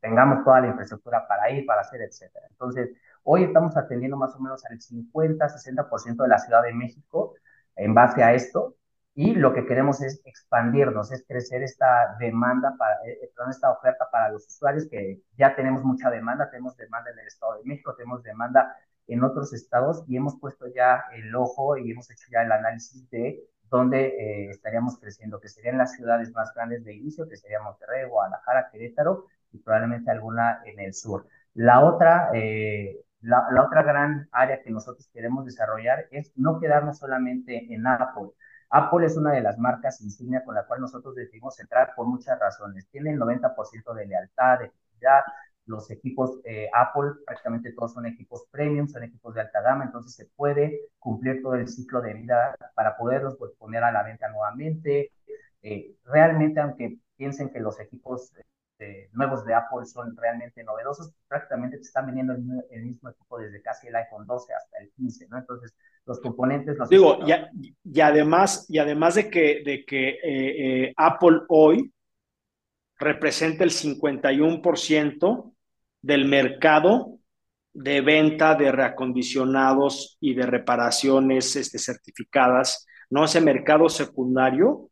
[0.00, 2.46] tengamos toda la infraestructura para ir, para hacer, etcétera.
[2.50, 2.90] Entonces,
[3.24, 7.34] hoy estamos atendiendo más o menos al 50-60% de la Ciudad de México
[7.76, 8.76] en base a esto,
[9.14, 14.08] y lo que queremos es expandirnos, es crecer esta demanda, para, eh, eh, esta oferta
[14.10, 17.94] para los usuarios, que ya tenemos mucha demanda, tenemos demanda en el Estado de México,
[17.96, 18.74] tenemos demanda
[19.12, 23.08] en otros estados y hemos puesto ya el ojo y hemos hecho ya el análisis
[23.10, 27.64] de dónde eh, estaríamos creciendo, que serían las ciudades más grandes de inicio, que serían
[27.64, 31.26] Monterrey, Guadalajara, Querétaro y probablemente alguna en el sur.
[31.54, 37.72] La otra, la, la otra gran área que nosotros queremos desarrollar es no quedarnos solamente
[37.72, 38.30] en Apple,
[38.70, 42.38] Apple es una de las marcas insignia con la cual nosotros decidimos entrar por muchas
[42.38, 42.86] razones.
[42.88, 45.22] Tiene el 90% de lealtad, de fidelidad.
[45.70, 50.14] Los equipos eh, Apple prácticamente todos son equipos premium, son equipos de alta gama, entonces
[50.14, 54.28] se puede cumplir todo el ciclo de vida para poderlos pues, poner a la venta
[54.28, 55.12] nuevamente.
[55.62, 58.32] Eh, realmente, aunque piensen que los equipos
[58.80, 63.62] este, nuevos de Apple son realmente novedosos, prácticamente te están vendiendo el, mismo equipo desde
[63.62, 65.38] casi el iPhone 12 hasta el 15, ¿no?
[65.38, 65.72] Entonces,
[66.04, 66.88] los componentes los...
[66.88, 67.18] Digo,
[67.84, 71.92] y, además, y además de que, de que eh, eh, Apple hoy
[72.98, 75.49] representa el 51%
[76.02, 77.18] del mercado
[77.72, 83.24] de venta de reacondicionados y de reparaciones este, certificadas, ¿no?
[83.24, 84.90] Ese mercado secundario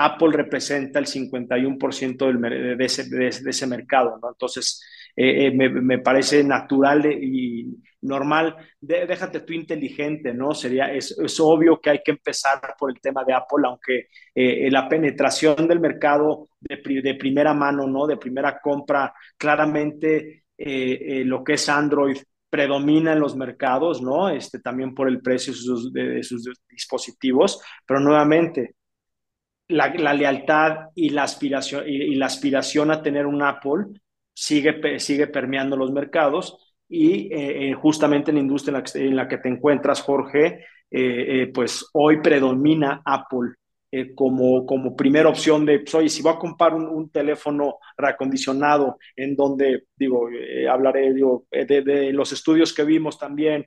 [0.00, 4.28] Apple representa el 51% del, de, ese, de, ese, mercado, ¿no?
[4.28, 4.80] Entonces,
[5.16, 8.54] eh, eh, me, me, parece natural y normal.
[8.80, 10.54] déjate tú inteligente, ¿no?
[10.54, 14.70] Sería, es, es, obvio que hay que empezar por el tema de Apple, aunque eh,
[14.70, 18.06] la penetración del mercado de, de, primera mano, ¿no?
[18.06, 22.18] De primera compra, claramente lo que es Android
[22.50, 24.28] predomina en los mercados, ¿no?
[24.28, 25.52] Este, también por el precio
[25.92, 28.74] de sus dispositivos, pero nuevamente,
[29.68, 34.00] la, lealtad y la, aspiración, y, la aspiración a tener un Apple
[34.32, 36.56] sigue, sigue permeando los mercados
[36.88, 41.86] y eh, eh, justamente en la industria en la, que, te encuentras, Jorge, eh, pues
[41.92, 43.50] hoy predomina Apple
[44.14, 49.34] como, como primera opción de, pues, oye, si voy a comprar un, teléfono reacondicionado en
[49.34, 50.28] donde, digo,
[50.70, 53.66] hablaré de, los estudios que vimos también,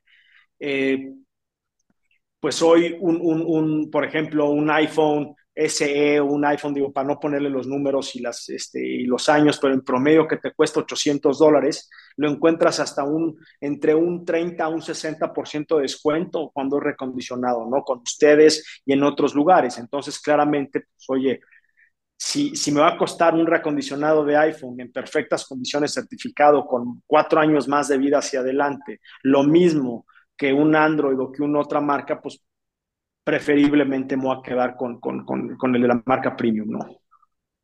[2.39, 7.19] pues hoy un, un, un, por ejemplo, un iPhone SE un iPhone, digo, para no
[7.19, 10.79] ponerle los números y, las, este, y los años, pero en promedio que te cuesta
[10.79, 16.77] 800 dólares, lo encuentras hasta un, entre un 30 a un 60% de descuento cuando
[16.77, 17.83] es recondicionado, ¿no?
[17.83, 19.77] Con ustedes y en otros lugares.
[19.77, 21.41] Entonces, claramente, pues, oye,
[22.17, 27.01] si, si me va a costar un recondicionado de iPhone en perfectas condiciones certificado con
[27.07, 30.05] cuatro años más de vida hacia adelante, lo mismo
[30.37, 32.43] que un Android o que una otra marca, pues
[33.31, 36.79] preferiblemente me voy a quedar con, con, con, con el de la marca premium, ¿no?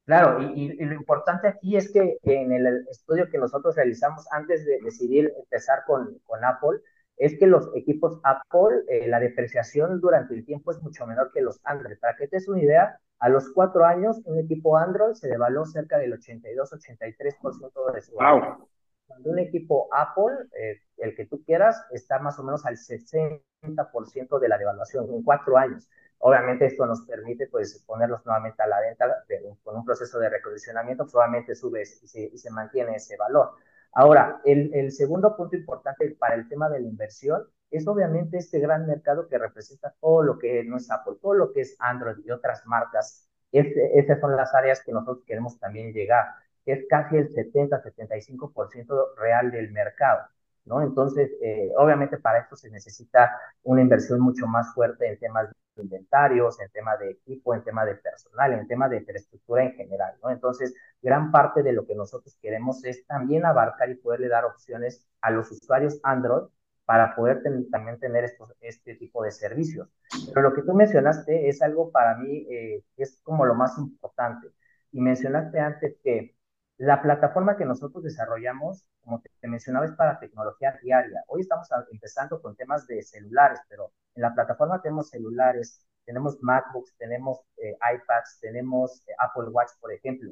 [0.06, 4.65] Claro, y, y, lo importante aquí es que en el estudio que nosotros realizamos antes
[4.65, 6.80] de decidir empezar con, con Apple,
[7.17, 11.41] es que los equipos Apple, eh, la depreciación durante el tiempo es mucho menor que
[11.41, 11.97] los Android.
[11.99, 15.65] Para que te des una idea, a los cuatro años, un equipo Android se devaluó
[15.65, 18.60] cerca del 82-83% de su valor.
[19.08, 24.39] Cuando un equipo Apple, eh, el que tú quieras, está más o menos al 60%
[24.39, 25.88] de la devaluación en cuatro años.
[26.20, 29.24] Obviamente esto nos permite pues ponerlos nuevamente a la venta
[29.63, 33.52] con un proceso de recondicionamiento, pues, obviamente sube y se, mantiene ese valor.
[33.93, 38.60] Ahora, el, el, segundo punto importante para el tema de la inversión es obviamente este
[38.60, 42.17] gran mercado que representa todo lo que no es Apple, todo lo que es Android
[42.26, 43.30] y otras marcas.
[43.52, 46.26] esas son las áreas que nosotros queremos también llegar
[46.71, 50.23] es casi el 70-75% real del mercado,
[50.65, 50.82] ¿no?
[50.82, 53.32] Entonces, eh, obviamente para esto se necesita
[53.63, 57.86] una inversión mucho más fuerte en temas de inventarios, en tema de equipo, en tema
[57.86, 60.32] de personal, en tema de infraestructura en general, ¿no?
[60.32, 65.08] Entonces, gran parte de lo que nosotros queremos es también abarcar y poderle dar opciones
[65.21, 66.47] a los usuarios Android
[66.88, 69.89] para poder también tener estos, este tipo de servicios.
[70.27, 74.47] Pero lo que tú mencionaste es algo para mí, eh, es como lo más importante.
[74.93, 76.37] Y mencionaste antes que
[76.77, 81.23] La plataforma que nosotros desarrollamos, como te mencionaba, es para tecnología diaria.
[81.27, 86.95] Hoy estamos empezando con temas de celulares, pero en la plataforma tenemos celulares, tenemos MacBooks,
[86.97, 90.31] tenemos eh, iPads, tenemos eh, Apple Watch, por ejemplo.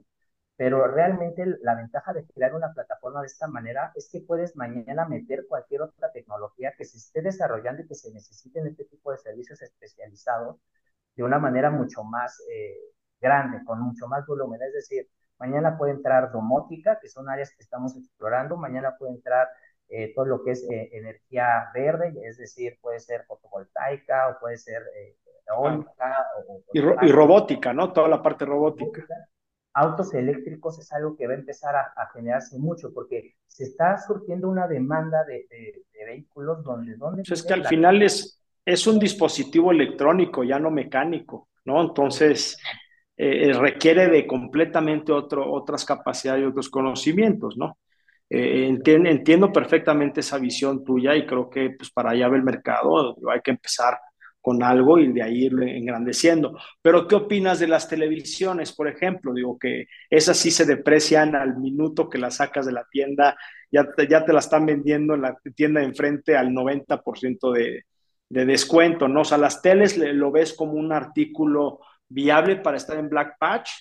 [0.55, 5.08] Pero realmente la ventaja de crear una plataforma de esta manera es que puedes mañana
[5.08, 9.17] meter cualquier otra tecnología que se esté desarrollando y que se necesiten este tipo de
[9.17, 10.58] servicios especializados
[11.15, 12.75] de una manera mucho más eh,
[13.19, 14.62] grande, con mucho más volumen.
[14.62, 19.48] Es decir, mañana puede entrar domótica, que son áreas que estamos explorando, mañana puede entrar
[19.89, 24.58] eh, todo lo que es eh, energía verde, es decir, puede ser fotovoltaica o puede
[24.58, 24.84] ser
[25.48, 26.26] eólica.
[26.74, 27.93] y, robótica, ¿no?
[27.93, 29.06] Toda la parte robótica
[29.76, 34.48] autos eléctricos es algo que va a empezar a, generarse mucho porque se está surgiendo
[34.48, 35.45] una demanda de,
[36.06, 36.95] vehículos donde...
[36.95, 41.82] donde pues es que al final es, es un dispositivo electrónico, ya no mecánico, ¿no?
[41.82, 42.58] Entonces
[43.17, 47.78] eh, requiere de completamente otro, otras capacidades y otros conocimientos, ¿no?
[48.30, 53.15] Eh, entiendo, perfectamente esa visión tuya y creo que pues para allá va el mercado,
[53.32, 53.99] hay que empezar
[54.41, 56.58] con algo y de ahí irlo engrandeciendo.
[56.82, 59.34] Pero, ¿qué opinas de las televisiones, por ejemplo?
[59.34, 63.36] Digo que esas sí se deprecian al minuto que las sacas de la tienda,
[63.71, 67.86] ya te, ya te la están vendiendo en la tienda de enfrente al 90% de,
[68.30, 69.21] de descuento, ¿no?
[69.21, 73.72] O sea, las teles lo ves como un artículo viable para estar en Black Patch.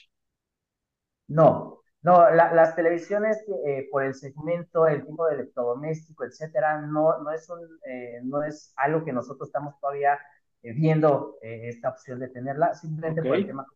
[1.29, 7.31] No, no, las televisiones eh, por el segmento, el tipo de electrodoméstico, etcétera, no, no,
[7.31, 10.19] es un, eh, no es algo que nosotros estamos todavía
[10.63, 13.67] eh, viendo eh, esta opción de tenerla, simplemente por el tema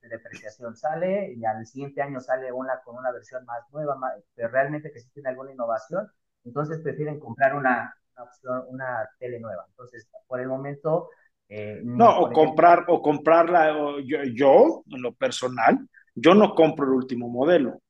[0.00, 3.98] de depreciación sale y al siguiente año sale una con una versión más nueva,
[4.34, 6.10] pero realmente que sí tiene alguna innovación,
[6.44, 9.64] entonces prefieren comprar una, opción, una tele nueva.
[9.68, 11.10] Entonces, por el momento...
[11.48, 15.78] Eh, no, o comprar, o comprarla, yo, yo, en lo personal,
[16.14, 17.80] yo no compro el último modelo,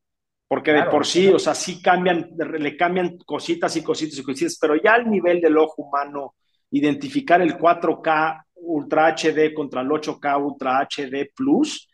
[0.48, 4.58] porque de por sí, o sea, sí cambian, le cambian cositas y cositas y cositas,
[4.60, 6.34] pero ya al nivel del ojo humano,
[6.70, 11.88] identificar el 4K Ultra HD contra el 8K Ultra HD Plus,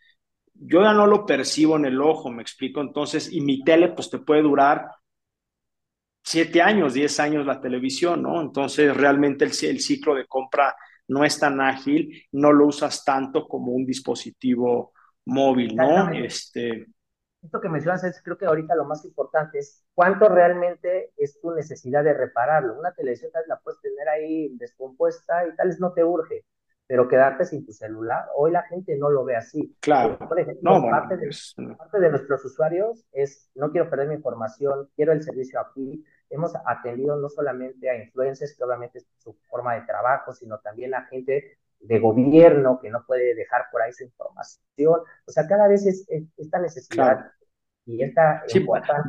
[0.53, 2.81] yo ya no lo percibo en el ojo, me explico.
[2.81, 4.85] Entonces, y mi tele, pues te puede durar
[6.23, 8.41] siete años, diez años la televisión, ¿no?
[8.41, 10.75] Entonces, realmente el, el ciclo de compra
[11.11, 14.93] no es tan ágil, no lo usas tanto como un dispositivo
[15.25, 16.09] móvil, ¿no?
[16.09, 16.87] Este,
[17.43, 21.51] esto que mencionas es, creo que ahorita lo más importante es cuánto realmente es tu
[21.51, 22.79] necesidad de repararlo.
[22.79, 26.45] Una televisión tal vez la puedes tener ahí descompuesta y tal vez no te urge,
[26.87, 29.75] pero quedarte sin tu celular, hoy la gente no lo ve así.
[29.81, 30.17] Claro.
[30.17, 34.87] Por ejemplo, no, parte, de, parte de nuestros usuarios es, no quiero perder mi información,
[34.95, 36.05] quiero el servicio aquí.
[36.31, 40.95] Hemos atendido no solamente a influencers, que obviamente es su forma de trabajo, sino también
[40.95, 45.01] a gente de gobierno que no puede dejar por ahí su información.
[45.25, 47.31] O sea, cada vez es, esta necesidad
[47.85, 48.43] y esta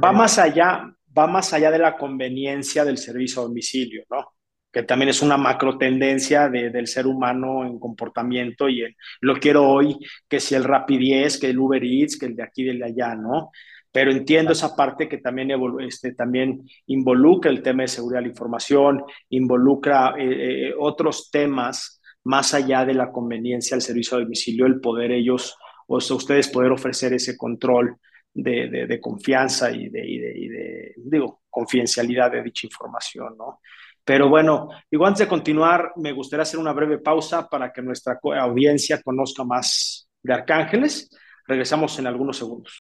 [0.02, 4.32] va más allá, va más allá de la conveniencia del servicio a domicilio, ¿no?
[4.72, 9.98] Que también es una macro tendencia del ser humano en comportamiento y lo quiero hoy,
[10.26, 12.86] que si el Rapid que el Uber Eats, que el de aquí y el de
[12.86, 13.50] allá, ¿no?
[13.92, 15.50] Pero entiendo esa parte que también,
[15.80, 22.00] este, también involucra el tema de seguridad de la información, involucra eh, eh, otros temas
[22.24, 26.48] más allá de la conveniencia del servicio a domicilio, el poder ellos, o sea, ustedes
[26.48, 27.96] poder ofrecer ese control
[28.32, 33.60] de, de, confianza y de, y de, y de, digo, confidencialidad de dicha información, ¿no?
[34.04, 38.18] Pero bueno, igual antes de continuar, me gustaría hacer una breve pausa para que nuestra
[38.40, 41.10] audiencia conozca más de Arcángeles.
[41.46, 42.82] Regresamos en algunos segundos.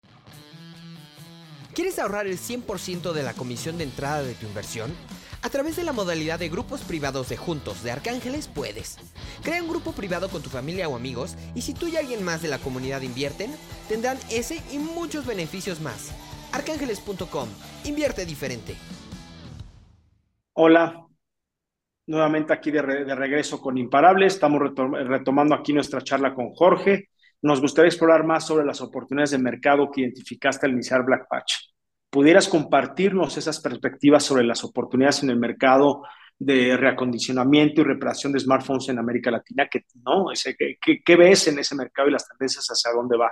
[1.75, 4.93] ¿Quieres ahorrar el 100% de la comisión de entrada de tu inversión?
[5.41, 8.97] A través de la modalidad de grupos privados de Juntos de Arcángeles puedes.
[9.43, 12.41] Crea un grupo privado con tu familia o amigos y si tú y alguien más
[12.41, 13.51] de la comunidad invierten,
[13.89, 16.15] tendrán ese y muchos beneficios más.
[16.53, 17.49] Arcángeles.com.
[17.83, 18.77] Invierte diferente.
[20.53, 21.05] Hola,
[22.07, 24.35] nuevamente aquí de, regreso con Imparables.
[24.35, 24.61] Estamos
[25.09, 27.09] retomando aquí nuestra charla con Jorge.
[27.45, 31.53] Nos gustaría explorar más sobre las oportunidades de mercado que identificaste al iniciar Black Patch
[32.09, 36.01] pudieras compartirnos esas perspectivas sobre las oportunidades en el mercado
[36.39, 40.27] de reacondicionamiento y reparación de smartphones en América Latina, que, ¿no?
[41.05, 43.31] ¿qué, ves en ese mercado y las tendencias hacia dónde va?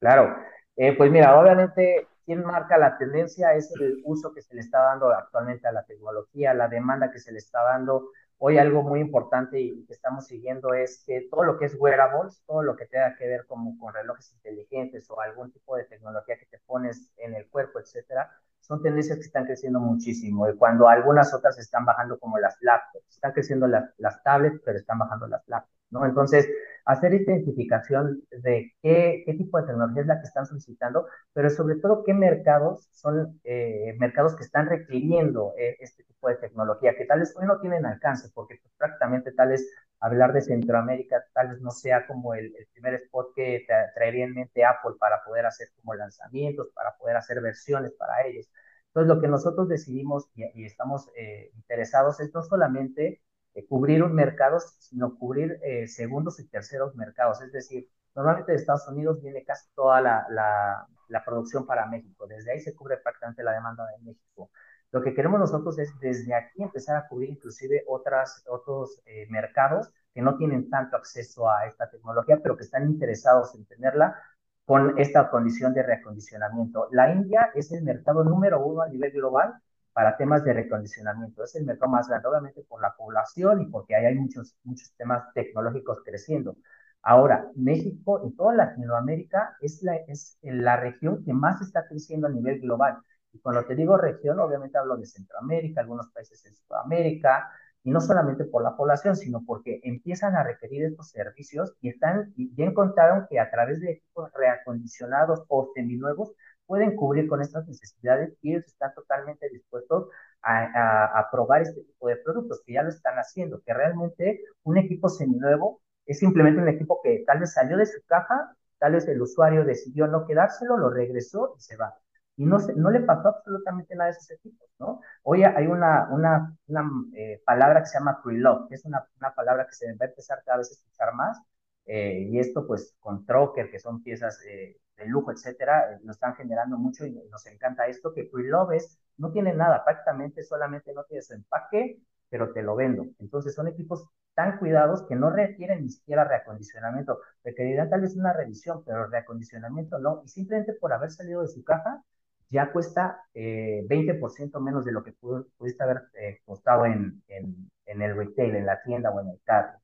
[0.00, 0.34] Claro,
[0.76, 4.78] eh, pues mira, obviamente quien marca la tendencia es el uso que se le está
[4.78, 9.00] dando actualmente a la tecnología, la demanda que se le está dando Hoy algo muy
[9.00, 12.86] importante y que estamos siguiendo es que todo lo que es wearables, todo lo que
[12.86, 17.10] tenga que ver como con relojes inteligentes o algún tipo de tecnología que te pones
[17.16, 18.30] en el cuerpo, etcétera,
[18.60, 20.48] son tendencias que están creciendo muchísimo.
[20.48, 24.78] Y cuando algunas otras están bajando como las laptops, están creciendo las, las tablets, pero
[24.78, 26.04] están bajando las laptops, ¿no?
[26.04, 26.46] Entonces,
[26.86, 32.04] hacer identificación de qué, tipo de tecnología es la que están solicitando, pero sobre todo
[32.04, 37.20] qué mercados son eh, mercados que están requiriendo eh, este tipo de tecnología, que tal
[37.20, 39.68] vez hoy no tienen alcance, porque pues, prácticamente tal vez
[40.00, 44.64] hablar de Centroamérica tal vez no sea como el, primer spot que traería en mente
[44.64, 48.48] Apple para poder hacer como lanzamientos, para poder hacer versiones para ellos.
[48.88, 53.20] Entonces, lo que nosotros decidimos y, y estamos eh, interesados es no solamente
[53.56, 57.40] eh, cubrir un mercado, sino cubrir eh, segundos y terceros mercados.
[57.40, 62.26] Es decir, normalmente de Estados Unidos viene casi toda la, la, la, producción para México.
[62.26, 64.50] Desde ahí se cubre prácticamente la demanda de México.
[64.92, 69.90] Lo que queremos nosotros es desde aquí empezar a cubrir inclusive otras, otros eh, mercados
[70.12, 74.20] que no tienen tanto acceso a esta tecnología, pero que están interesados en tenerla
[74.66, 76.88] con esta condición de reacondicionamiento.
[76.90, 79.54] La India es el mercado número uno a nivel global
[79.96, 81.42] para temas de recondicionamiento.
[81.42, 84.92] Es el mercado más grande, obviamente, por la población y porque ahí hay muchos, muchos
[84.94, 86.58] temas tecnológicos creciendo.
[87.00, 92.30] Ahora, México y toda Latinoamérica es la, es la región que más está creciendo a
[92.30, 92.98] nivel global.
[93.32, 97.50] Y cuando te digo región, obviamente hablo de Centroamérica, algunos países en Sudamérica,
[97.82, 102.34] y no solamente por la población, sino porque empiezan a requerir estos servicios y están
[102.36, 106.34] y ya encontraron que a través de equipos reacondicionados o seminuevos
[106.66, 110.08] pueden cubrir con estas necesidades y ellos están totalmente dispuestos
[110.42, 115.08] a, probar este tipo de productos, que ya lo están haciendo, que realmente un equipo
[115.08, 119.20] seminuevo es simplemente un equipo que tal vez salió de su caja, tal vez el
[119.20, 121.94] usuario decidió no quedárselo, lo regresó y se va.
[122.36, 125.00] Y no, se, no le pasó absolutamente nada a esos equipos, ¿no?
[125.22, 129.34] Hoy hay una, una, una eh, palabra que se llama pre-love, que es una, una
[129.34, 131.38] palabra que se va a empezar cada vez a escuchar más,
[131.86, 136.16] eh, y esto pues con Trocker, que son piezas eh, de lujo, etcétera, eh, nos
[136.16, 138.82] están generando mucho y nos encanta esto, que Pre-Love
[139.18, 143.06] no tiene nada, prácticamente solamente no tiene su empaque, pero te lo vendo.
[143.18, 147.20] Entonces son equipos tan cuidados que no requieren ni siquiera reacondicionamiento.
[147.42, 150.22] Requerirán tal vez una revisión, pero reacondicionamiento no.
[150.24, 152.02] Y simplemente por haber salido de su caja,
[152.50, 158.02] ya cuesta eh, 20% menos de lo que pudiste haber eh, costado en, en, en,
[158.02, 159.78] el retail, en la tienda o en el carro.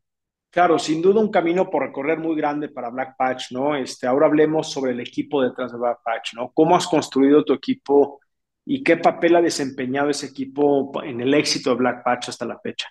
[0.52, 3.74] Claro, sin duda un camino por recorrer muy grande para Black Patch, ¿no?
[3.74, 6.52] Este, ahora hablemos sobre el equipo detrás de Black Patch, ¿no?
[6.52, 8.20] ¿Cómo has construido tu equipo
[8.66, 12.58] y qué papel ha desempeñado ese equipo en el éxito de Black Patch hasta la
[12.58, 12.86] fecha?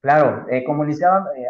[0.00, 1.44] Claro, eh, como iniciaba, eh,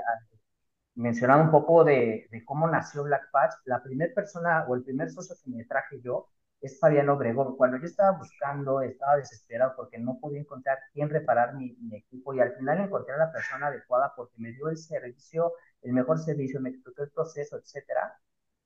[0.97, 5.11] mencionaba un poco de, de, cómo nació Black Patch, la primera persona o el primer
[5.11, 6.27] socio que me traje yo
[6.63, 7.57] es Fabiano Obregón.
[7.57, 12.41] Cuando yo estaba buscando, estaba desesperado porque no podía encontrar quién reparar mi, equipo y
[12.41, 15.53] al final encontré a la persona adecuada porque me dio el servicio,
[15.83, 18.17] el mejor servicio, me explicó el proceso, etcétera.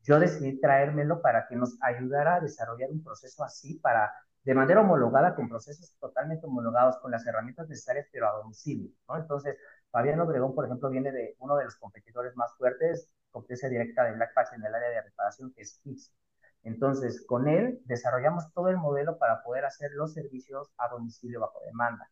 [0.03, 4.13] Yo decidí traérmelo para que nos ayudara a desarrollar un proceso así para
[4.45, 8.91] de manera homologada con procesos totalmente homologados con las herramientas necesarias pero a domicilio.
[9.09, 9.57] Entonces,
[9.91, 14.13] Fabián Obregón, por ejemplo, viene de uno de los competidores más fuertes, competencia directa de
[14.13, 16.13] Black Patch en el área de reparación, que es Fix.
[16.67, 21.61] Entonces, con él desarrollamos todo el modelo para poder hacer los servicios a domicilio bajo
[21.65, 22.11] demanda.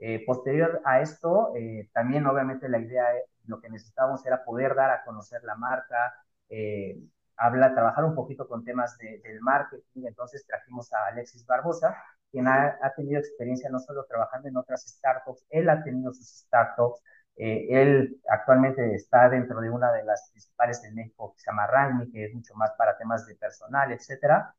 [0.00, 3.06] Eh, posterior a esto, eh, también obviamente la idea,
[3.46, 6.14] lo que necesitábamos era poder dar a conocer la marca,
[6.48, 6.98] eh,
[7.36, 10.06] trabajar un poquito con temas de, del marketing.
[10.06, 11.96] Entonces trajimos a Alexis Barbosa,
[12.32, 16.26] quien ha, ha, tenido experiencia no solo trabajando en otras startups, él ha tenido sus
[16.26, 17.00] startups,
[17.36, 21.66] eh, él actualmente está dentro de una de las principales en México que se llama
[21.66, 24.54] Ranmi, que es mucho más para temas de personal, etcétera.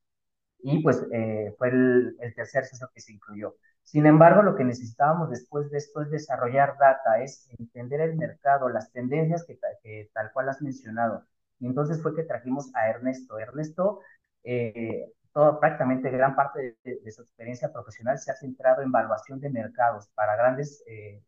[0.60, 3.56] Y pues eh, fue el, tercer socio que se incluyó.
[3.84, 8.70] Sin embargo, lo que necesitábamos después de esto es desarrollar data, es entender el mercado,
[8.70, 11.26] las tendencias que, tal cual has mencionado.
[11.60, 13.40] Y entonces fue que trajimos a Ernesto.
[13.40, 14.00] Ernesto,
[14.44, 15.12] eh,
[15.60, 20.08] prácticamente gran parte de, de, su experiencia profesional se ha centrado en evaluación de mercados
[20.16, 21.22] para grandes eh,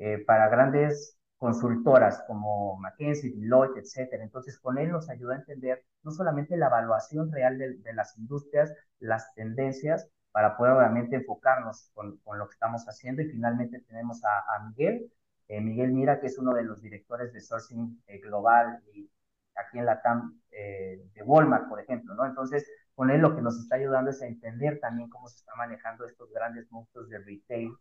[0.00, 4.24] eh, para grandes consultoras como McKinsey, Deloitte, etcétera.
[4.24, 8.16] Entonces, con él nos ayuda a entender no solamente la evaluación real de, de las
[8.18, 13.22] industrias, las tendencias, para poder obviamente enfocarnos con, con, lo que estamos haciendo.
[13.22, 15.10] Y finalmente tenemos a, a Miguel,
[15.48, 19.10] eh, Miguel Mira, que es uno de los directores de sourcing eh, global y
[19.56, 22.26] aquí en la TAM eh, de Walmart, por ejemplo, ¿no?
[22.26, 25.56] Entonces, con él lo que nos está ayudando es a entender también cómo se están
[25.56, 27.72] manejando estos grandes monstruos de retail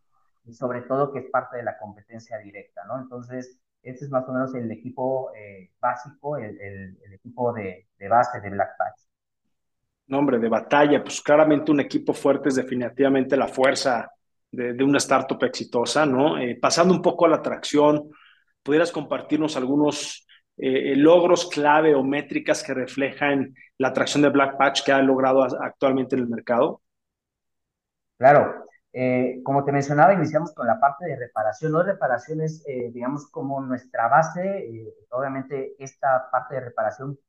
[0.47, 2.99] y sobre todo que es parte de la competencia directa, ¿no?
[2.99, 7.87] Entonces, este es más o menos el equipo eh, básico, el, el, el equipo de,
[7.97, 9.01] de, base de Black Patch.
[10.07, 14.09] Nombre de batalla, pues claramente un equipo fuerte es definitivamente la fuerza
[14.49, 16.37] de, de una startup exitosa, ¿no?
[16.37, 18.09] Eh, pasando un poco a la atracción,
[18.63, 20.25] ¿pudieras compartirnos algunos
[20.57, 25.43] eh, logros clave o métricas que reflejan la atracción de Black Patch que ha logrado
[25.43, 26.81] actualmente en el mercado?
[28.17, 28.65] Claro,
[28.99, 31.71] Eh, como te mencionaba, iniciamos con la parte de reparación.
[31.71, 34.41] No reparación es, eh, digamos, como nuestra base.
[34.41, 37.19] Eh, obviamente, esta parte de reparación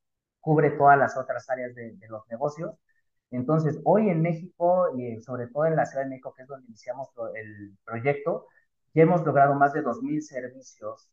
[0.41, 2.75] cubre todas las otras áreas de, de los negocios.
[3.31, 6.67] Entonces, hoy en México, y sobre todo en la Ciudad de México, que es donde
[6.69, 8.47] iniciamos el proyecto,
[8.95, 11.13] ya hemos logrado más de 2.000 servicios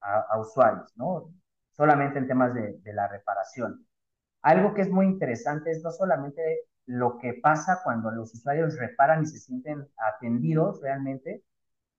[0.00, 1.34] a, a, usuarios, ¿no?
[1.72, 3.84] Solamente en temas de, de la reparación.
[4.42, 9.22] Algo que es muy interesante es no solamente lo que pasa cuando los usuarios reparan
[9.22, 11.44] y se sienten atendidos realmente.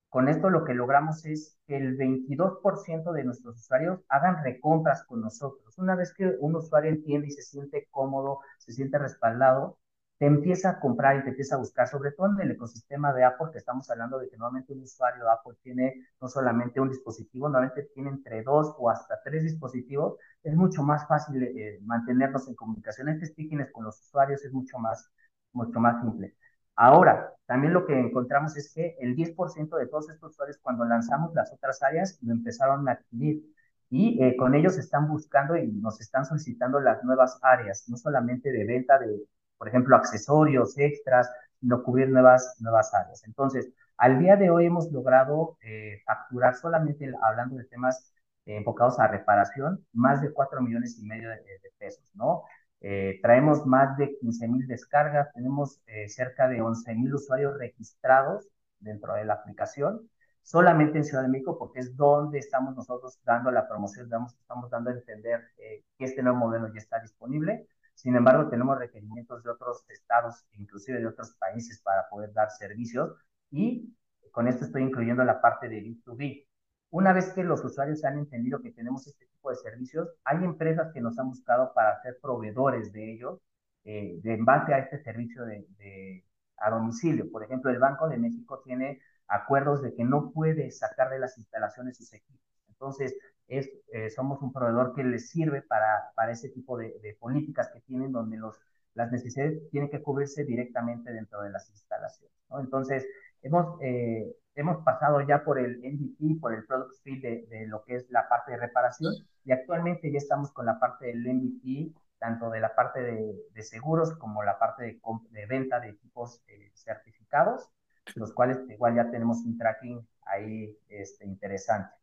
[0.10, 5.22] Con esto lo que logramos es que el 22% de nuestros usuarios hagan recompras con
[5.22, 5.78] nosotros.
[5.78, 9.80] Una vez que un usuario entiende y se siente cómodo, se siente respaldado,
[10.18, 13.24] te empieza a comprar y te empieza a buscar, sobre todo en el ecosistema de
[13.24, 16.90] Apple, que estamos hablando de que normalmente un usuario de Apple tiene no solamente un
[16.90, 22.48] dispositivo, normalmente tiene entre dos o hasta tres dispositivos, es mucho más fácil eh, mantenernos
[22.48, 23.10] en comunicación.
[23.10, 25.10] Este stickiness con los usuarios es mucho más,
[25.52, 26.36] mucho más simple.
[26.76, 31.34] Ahora, también lo que encontramos es que el 10% de todos estos usuarios, cuando lanzamos
[31.36, 33.44] las otras áreas, lo empezaron a adquirir.
[33.90, 38.52] Y eh, con ellos están buscando y nos están solicitando las nuevas áreas, no solamente
[38.52, 39.22] de venta de,
[39.64, 43.24] por ejemplo, accesorios, extras, sino cubrir nuevas, nuevas áreas.
[43.26, 48.14] Entonces, al día de hoy hemos logrado eh, facturar solamente hablando de temas
[48.46, 51.40] eh, enfocados a reparación, más de 4 millones y medio de,
[51.78, 52.44] pesos, ¿no?
[52.82, 58.46] Eh, traemos más de 15 mil descargas, tenemos eh, cerca de 11 mil usuarios registrados
[58.82, 60.10] dentro de la aplicación,
[60.42, 64.70] solamente en Ciudad de México, porque es donde estamos nosotros dando la promoción, damos, estamos
[64.70, 67.66] dando a entender que este nuevo modelo ya está disponible.
[67.94, 73.14] Sin embargo, tenemos requerimientos de otros estados, inclusive de otros países, para poder dar servicios
[73.52, 73.96] y
[74.32, 76.48] con esto estoy incluyendo la parte de B2B.
[76.90, 80.92] Una vez que los usuarios han entendido que tenemos este tipo de servicios, hay empresas
[80.94, 83.40] que nos han buscado para ser proveedores de ellos
[83.86, 86.26] eh, de, en a este servicio de, de,
[86.58, 87.30] a domicilio.
[87.32, 91.38] Por ejemplo, el Banco de México tiene acuerdos de que no puede sacar de las
[91.38, 92.42] instalaciones sus equipos.
[92.70, 93.16] Entonces,
[93.48, 97.70] es, eh, somos un proveedor que les sirve para, para ese tipo de, de políticas
[97.74, 98.60] que tienen donde los,
[98.94, 102.36] las necesidades tienen que cubrirse directamente dentro de las instalaciones.
[102.50, 102.60] ¿no?
[102.60, 103.06] Entonces,
[103.42, 107.84] hemos eh, hemos pasado ya por el MVP, por el Product Suite de, de, lo
[107.84, 109.14] que es la parte de reparación
[109.44, 113.64] y actualmente ya estamos con la parte del MVP, tanto de la parte de, de
[113.64, 117.70] seguros como la parte de, de venta de equipos eh, certificados,
[118.16, 121.94] los cuales igual ya tenemos un tracking ahí este, interesante.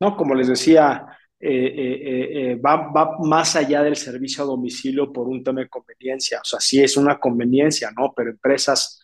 [0.00, 1.06] No, como les decía,
[1.38, 6.40] eh, eh, eh, va, más allá del servicio a domicilio por un tema de conveniencia.
[6.40, 8.12] O sea, sí es una conveniencia, ¿no?
[8.16, 9.02] Pero empresas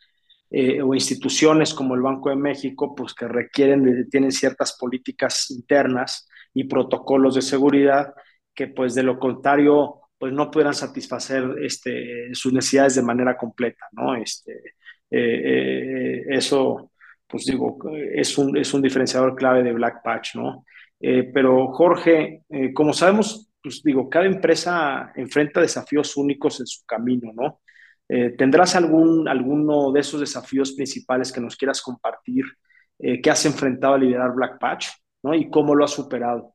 [0.84, 6.64] o instituciones como el Banco de México, pues que requieren, tienen ciertas políticas internas y
[6.64, 8.12] protocolos de seguridad
[8.54, 13.88] que pues de lo contrario pues no puedan satisfacer este, sus necesidades de manera completa,
[13.92, 14.14] ¿no?
[14.14, 14.74] Este,
[15.10, 16.92] eso,
[17.26, 17.78] pues digo,
[18.14, 20.66] es un, es un diferenciador clave de Black Patch, ¿no?
[21.04, 26.86] Eh, pero Jorge, eh, como sabemos, pues digo, cada empresa enfrenta desafíos únicos en su
[26.86, 27.60] camino, ¿no?
[28.08, 32.44] Eh, ¿Tendrás algún, alguno de esos desafíos principales que nos quieras compartir
[33.20, 34.90] que has enfrentado a liderar Black Patch
[35.24, 35.34] ¿no?
[35.34, 36.54] y cómo lo has superado?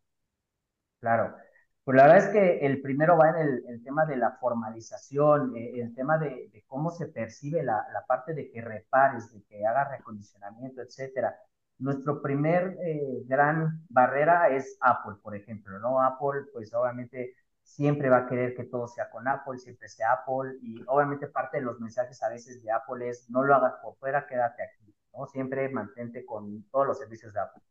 [1.01, 1.35] Claro,
[1.83, 5.93] pues la verdad es que el primero va en el, tema de la formalización, el
[5.93, 9.91] tema de, de, cómo se percibe la, la, parte de que repares, de que hagas
[9.91, 11.35] recondicionamiento, etcétera.
[11.79, 16.01] Nuestro primer eh, gran barrera es Apple, por ejemplo, ¿no?
[16.01, 20.57] Apple, pues obviamente siempre va a querer que todo sea con Apple, siempre sea Apple,
[20.61, 23.95] y obviamente parte de los mensajes a veces de Apple es no lo hagas por
[23.97, 25.27] fuera, quédate aquí, ¿no?
[25.27, 27.61] Siempre mantente con todos los servicios de Apple.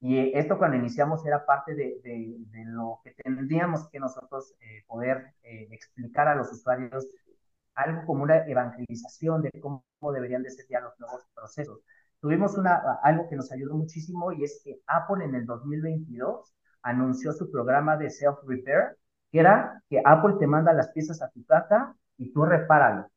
[0.00, 4.84] Y esto cuando iniciamos era parte de, de, de lo que tendríamos que nosotros eh,
[4.86, 7.06] poder eh, explicar a los usuarios
[7.74, 9.84] algo como una evangelización de cómo
[10.14, 11.80] deberían de ser ya los nuevos procesos.
[12.20, 16.52] Tuvimos una, algo que nos ayudó muchísimo y es que Apple en el 2022
[16.82, 18.96] anunció su programa de self-repair,
[19.30, 23.08] que era que Apple te manda las piezas a tu casa y tú repáralo.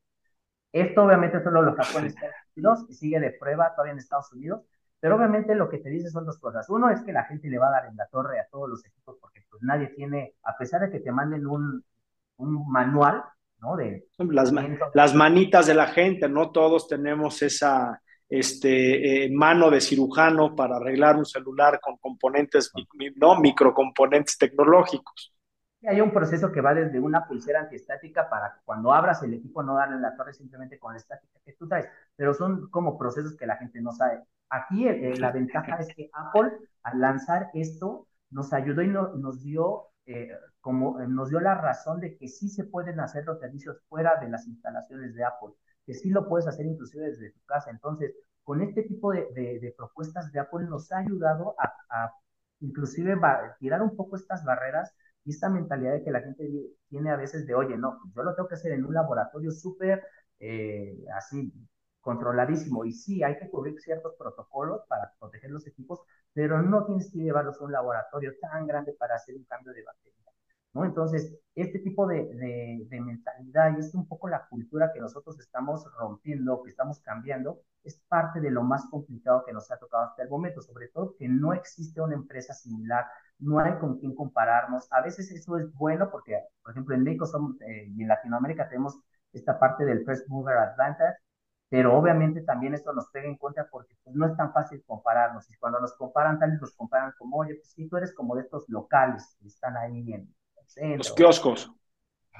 [0.72, 4.32] Esto obviamente solo lo sacó en Estados Unidos y sigue de prueba todavía en Estados
[4.32, 4.62] Unidos,
[4.98, 6.68] pero obviamente lo que te dice son dos cosas.
[6.70, 8.84] Uno es que la gente le va a dar en la torre a todos los
[8.86, 11.84] equipos porque pues nadie tiene, a pesar de que te manden un,
[12.38, 13.22] un manual,
[13.60, 13.76] ¿no?
[13.76, 14.52] De las,
[14.94, 20.76] las manitas de la gente, no todos tenemos esa este, eh, mano de cirujano para
[20.76, 22.72] arreglar un celular con componentes,
[23.16, 25.34] no, microcomponentes tecnológicos
[25.86, 29.74] hay un proceso que va desde una pulsera antiestática para cuando abras el equipo no
[29.74, 33.46] darle la torre simplemente con la estática que tú traes, pero son como procesos que
[33.46, 34.22] la gente no sabe.
[34.48, 36.52] Aquí eh, la ventaja es que Apple
[36.82, 41.54] al lanzar esto nos ayudó y no, nos dio eh, como eh, nos dio la
[41.54, 45.54] razón de que sí se pueden hacer los servicios fuera de las instalaciones de Apple.
[45.86, 47.70] Que sí lo puedes hacer inclusive desde tu casa.
[47.70, 52.12] Entonces, con este tipo de, de, propuestas de Apple nos ha ayudado a, a
[52.60, 53.16] inclusive
[53.58, 56.50] tirar un poco estas barreras y esta mentalidad de que la gente
[56.88, 60.02] tiene a veces de, oye, no, yo lo tengo que hacer en un laboratorio súper
[60.40, 61.52] eh, así
[62.00, 62.84] controladísimo.
[62.84, 66.00] Y sí, hay que cubrir ciertos protocolos para proteger los equipos,
[66.32, 69.82] pero no tienes que llevarlos a un laboratorio tan grande para hacer un cambio de
[69.84, 70.23] batería.
[70.82, 72.24] Entonces, este tipo de,
[72.90, 77.60] de, mentalidad y es un poco la cultura que nosotros estamos rompiendo, que estamos cambiando,
[77.84, 81.14] es parte de lo más complicado que nos ha tocado hasta el momento, sobre todo
[81.16, 83.06] que no existe una empresa similar,
[83.38, 84.88] no hay con quién compararnos.
[84.90, 88.68] A veces eso es bueno porque, por ejemplo, en México somos, eh, y en Latinoamérica
[88.68, 88.98] tenemos
[89.32, 91.18] esta parte del First Mover Advantage,
[91.68, 95.48] pero obviamente también esto nos pega en cuenta porque pues, no es tan fácil compararnos.
[95.50, 98.34] Y cuando nos comparan, tal vez nos comparan como, oye, pues sí, tú eres como
[98.36, 100.34] de estos locales que están ahí en
[100.96, 101.72] Los kioscos.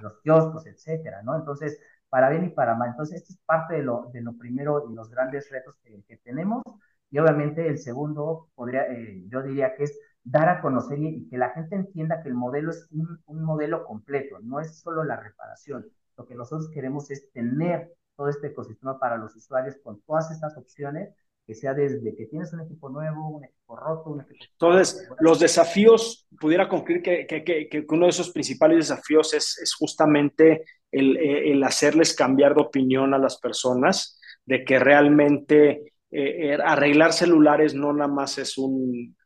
[0.01, 1.37] Los kioscos, etcétera, ¿no?
[1.37, 2.91] Entonces, para bien y para mal.
[2.91, 6.17] Entonces, esto es parte de lo, de lo primero y los grandes retos que, que
[6.19, 6.63] tenemos.
[7.11, 11.39] Y obviamente el segundo, podría, eh, yo diría que es dar a conocer y, que
[11.39, 15.17] la gente entienda que el modelo es un, un modelo completo, no es solo la
[15.17, 15.87] reparación.
[16.17, 20.57] Lo que nosotros queremos es tener todo este ecosistema para los usuarios con todas estas
[20.57, 21.15] opciones,
[21.47, 24.45] que sea desde que tienes un equipo nuevo, un equipo roto, un equipo...
[24.53, 29.75] Entonces, los desafíos, pudiera concluir que, que, que, uno de esos principales desafíos es, es
[29.75, 36.59] justamente el, el, hacerles cambiar de opinión a las personas, de que realmente eh, eh
[36.65, 39.17] arreglar celulares no nada más es un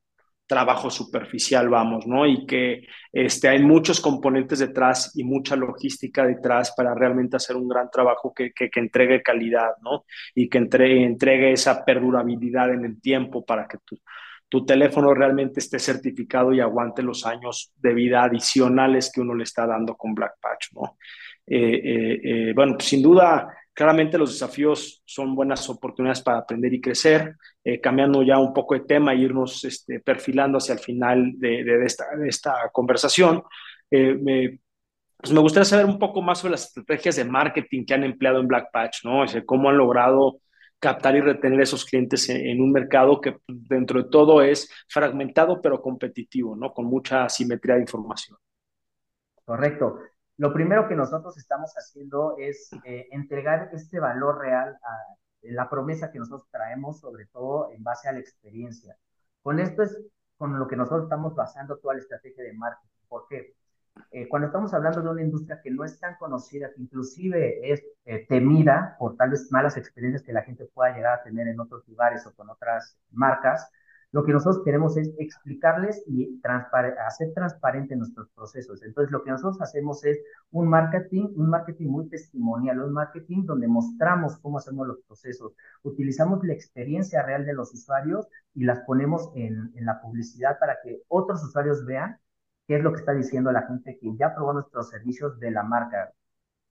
[0.49, 2.27] trabajo superficial, vamos, ¿no?
[2.27, 7.69] Y que este, hay muchos componentes detrás y mucha logística detrás para realmente hacer un
[7.69, 10.05] gran trabajo que, que, entregue calidad, ¿no?
[10.35, 14.01] Y que entregue esa perdurabilidad en el tiempo para que tu,
[14.49, 19.45] tu teléfono realmente esté certificado y aguante los años de vida adicionales que uno le
[19.45, 20.97] está dando con Black Patch, ¿no?
[21.47, 26.75] Eh, eh, eh, bueno, pues sin duda Claramente los desafíos son buenas oportunidades para aprender
[26.75, 30.81] y crecer, eh, cambiando ya un poco de tema e irnos este, perfilando hacia el
[30.81, 31.85] final de,
[32.27, 33.45] esta, conversación.
[33.89, 34.59] Eh, me,
[35.17, 38.41] pues me gustaría saber un poco más sobre las estrategias de marketing que han empleado
[38.41, 39.23] en Black Patch, ¿no?
[39.23, 40.41] O sea, cómo han logrado
[40.81, 45.63] captar y retener esos clientes en, en, un mercado que dentro de todo es fragmentado
[45.63, 46.73] pero competitivo, ¿no?
[46.73, 48.39] Con mucha asimetría de información.
[49.45, 50.01] Correcto.
[50.39, 54.99] Lo primero que nosotros estamos haciendo es eh, entregar este valor real a
[55.43, 58.97] la promesa que nosotros traemos, sobre todo en base a la experiencia.
[59.43, 60.01] Con esto es
[60.37, 62.89] con lo que nosotros estamos basando toda la estrategia de marketing.
[63.09, 63.57] ¿Por qué?
[64.13, 67.85] Eh, cuando estamos hablando de una industria que no es tan conocida, que inclusive es
[68.05, 71.59] eh, temida por tal vez malas experiencias que la gente pueda llegar a tener en
[71.59, 73.69] otros lugares o con otras marcas,
[74.13, 76.41] lo que nosotros queremos es explicarles y
[77.07, 78.83] hacer transparente nuestros procesos.
[78.83, 80.19] Entonces, lo que nosotros hacemos es
[80.51, 85.53] un marketing, un marketing muy testimonial, un marketing donde mostramos cómo hacemos los procesos.
[85.83, 90.79] Utilizamos la experiencia real de los usuarios y las ponemos en, en la publicidad para
[90.83, 92.19] que otros usuarios vean
[92.67, 95.63] qué es lo que está diciendo la gente que ya probó nuestros servicios de la
[95.63, 96.13] marca.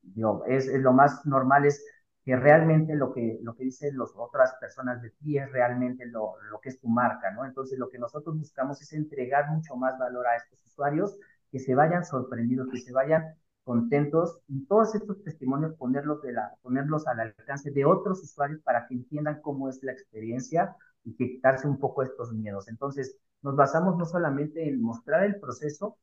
[0.01, 1.83] Digo, es, es lo más normal es
[2.27, 6.33] que realmente lo que, lo que dicen las otras personas de ti es realmente lo,
[6.51, 7.45] lo que es tu marca, ¿no?
[7.45, 11.17] Entonces lo que nosotros buscamos es entregar mucho más valor a estos usuarios,
[11.49, 13.23] que se vayan sorprendidos, que se vayan
[13.63, 18.87] contentos y todos estos testimonios ponerlos, de la, ponerlos al alcance de otros usuarios para
[18.87, 20.75] que entiendan cómo es la experiencia
[21.05, 22.67] y quitarse un poco estos miedos.
[22.67, 25.97] Entonces, nos basamos no solamente en mostrar el proceso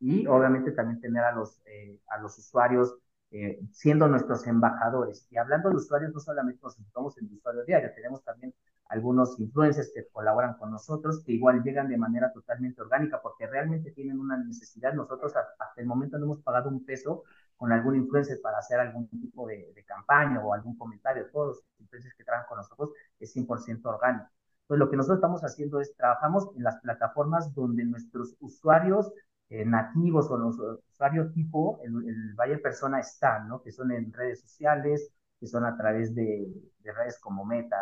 [0.00, 2.94] y obviamente también tener a los, eh, a los usuarios
[3.32, 5.26] eh, siendo nuestros embajadores.
[5.30, 8.54] Y hablando de usuarios, no solamente nos enfocamos en el usuario diario, tenemos también
[8.90, 13.90] algunos influencers que colaboran con nosotros, que igual llegan de manera totalmente orgánica, porque realmente
[13.92, 14.92] tienen una necesidad.
[14.92, 17.22] Nosotros hasta el momento no hemos pagado un peso
[17.56, 21.30] con algún influencer para hacer algún tipo de, de campaña o algún comentario.
[21.32, 24.28] Todos los influencers que trabajan con nosotros es 100% orgánico.
[24.62, 29.10] Entonces, lo que nosotros estamos haciendo es, trabajamos en las plataformas donde nuestros usuarios
[29.52, 30.56] eh, nativos o los
[30.90, 33.62] usuarios tipo, el, el buyer persona están, ¿no?
[33.62, 36.48] Que son en redes sociales, que son a través de,
[36.78, 37.76] de redes como Meta,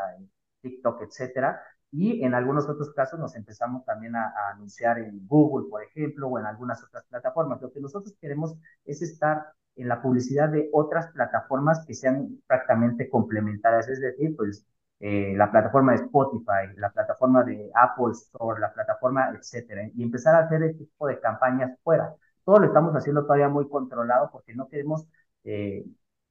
[0.63, 1.61] TikTok, etcétera.
[1.93, 6.27] Y en algunos otros casos nos empezamos también a, a, anunciar en Google, por ejemplo,
[6.29, 7.63] o en algunas otras plataformas.
[7.63, 13.09] Lo que nosotros queremos es estar en la publicidad de otras plataformas que sean prácticamente
[13.09, 14.67] complementarias, es decir, pues
[15.01, 20.35] eh, la plataforma de Spotify, la plataforma de Apple Store, la plataforma, etcétera, y empezar
[20.35, 22.15] a hacer este tipo de campañas fuera.
[22.45, 25.07] Todo lo estamos haciendo todavía muy controlado porque no queremos
[25.45, 25.85] eh,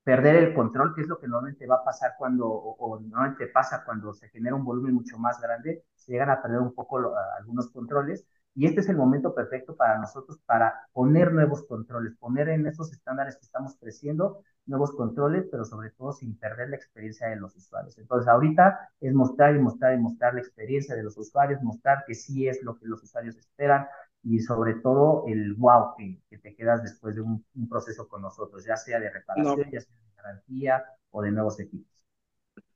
[0.03, 3.47] perder el control, que es lo que normalmente va a pasar cuando, o, o, normalmente
[3.47, 6.99] pasa cuando se genera un volumen mucho más grande, se llegan a perder un poco
[7.37, 8.25] algunos controles,
[8.55, 12.91] Y este es el momento perfecto para nosotros para poner nuevos controles, poner en esos
[12.91, 17.55] estándares que estamos creciendo nuevos controles, pero sobre todo sin perder la experiencia de los
[17.55, 17.97] usuarios.
[17.97, 22.13] Entonces, ahorita es mostrar y mostrar y mostrar la experiencia de los usuarios, mostrar que
[22.13, 23.87] sí es lo que los usuarios esperan
[24.23, 28.75] y sobre todo el wow que, te quedas después de un, proceso con nosotros, ya
[28.75, 31.89] sea de reparación, ya sea de garantía o de nuevos equipos.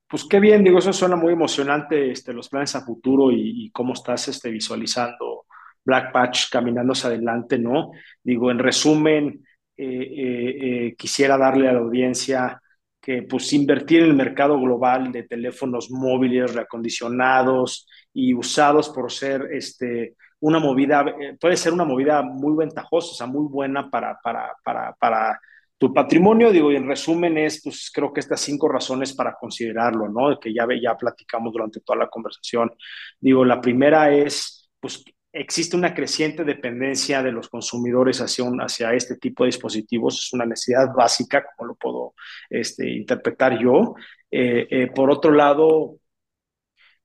[0.08, 3.94] Pues qué bien, digo, eso suena muy emocionante, este, los planes a futuro y, cómo
[3.94, 5.46] estás este, visualizando
[5.86, 7.92] Black Patch caminando hacia adelante, ¿no?
[8.24, 10.58] Digo, en resumen, eh, eh,
[10.88, 12.62] eh, quisiera darle a la audiencia
[13.02, 19.50] que pues invertir en el mercado global de teléfonos móviles reacondicionados y usados por ser
[19.52, 21.06] este, una movida,
[21.40, 25.40] puede ser una movida muy ventajosa, o sea, muy buena para, para, para, para
[25.78, 30.08] tu patrimonio, digo, y en resumen es, pues creo que estas cinco razones para considerarlo,
[30.08, 30.40] ¿no?
[30.40, 32.72] Que ya, ya platicamos durante toda la conversación.
[33.20, 35.04] Digo, la primera es, pues
[35.34, 40.46] existe una creciente dependencia de los consumidores hacia, hacia este tipo de dispositivos, es una
[40.46, 42.14] necesidad básica, como lo puedo
[42.50, 43.96] este, interpretar yo.
[44.30, 45.98] Eh, eh, por otro lado,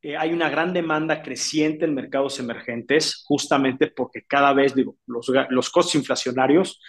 [0.02, 5.30] eh, hay una gran demanda creciente en mercados emergentes, justamente porque cada vez digo, los,
[5.50, 6.80] los costos inflacionarios,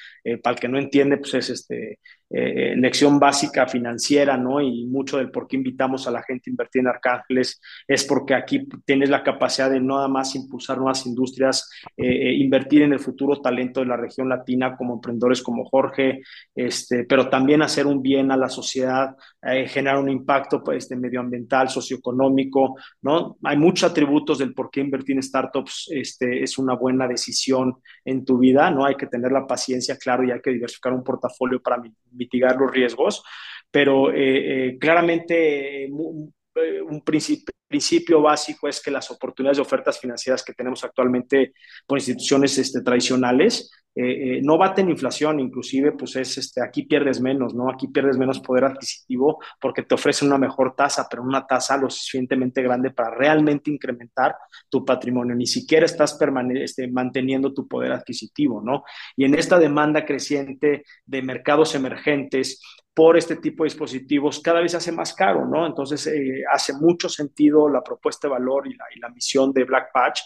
[0.43, 1.99] para el que no entiende, pues es este,
[2.32, 4.62] eh, lección básica financiera, ¿no?
[4.62, 8.36] Y mucho del por qué invitamos a la gente a invertir en Arcángeles es porque
[8.36, 12.99] aquí tienes la capacidad de nada más impulsar nuevas industrias, eh, eh, invertir en el
[12.99, 16.22] futuro talento de la región latina como emprendedores como Jorge,
[16.53, 21.70] este, pero también hacer un bien a la sociedad, generar un impacto pues, este, medioambiental,
[21.70, 23.38] socioeconómico, ¿no?
[23.43, 28.26] Hay muchos atributos del por qué invertir en startups este, es una buena decisión en
[28.26, 28.86] tu vida, ¿no?
[28.86, 31.82] Hay que tener la paciencia, claro, y hay que diversificar un portafolio para
[32.12, 33.24] mitigar los riesgos,
[33.72, 39.99] pero eh, eh, claramente eh, un principio, principio, básico es que las oportunidades de ofertas
[39.99, 41.53] financieras que tenemos actualmente
[41.88, 47.20] por instituciones este, tradicionales eh, eh, no baten inflación, inclusive, pues es, este, aquí pierdes
[47.20, 47.70] menos, ¿no?
[47.70, 51.89] Aquí pierdes menos poder adquisitivo porque te ofrecen una mejor tasa, pero una tasa lo
[51.89, 54.36] suficientemente grande para realmente incrementar
[54.70, 55.36] tu patrimonio.
[55.36, 56.17] Ni siquiera estás
[56.53, 58.84] este, manteniendo tu poder adquisitivo, ¿no?
[59.17, 62.61] Y en esta demanda creciente de mercados emergentes,
[63.00, 65.66] por este tipo de dispositivos cada vez hace más caro, ¿no?
[65.66, 70.20] Entonces eh, hace mucho sentido la propuesta de valor y la misión de Black Patch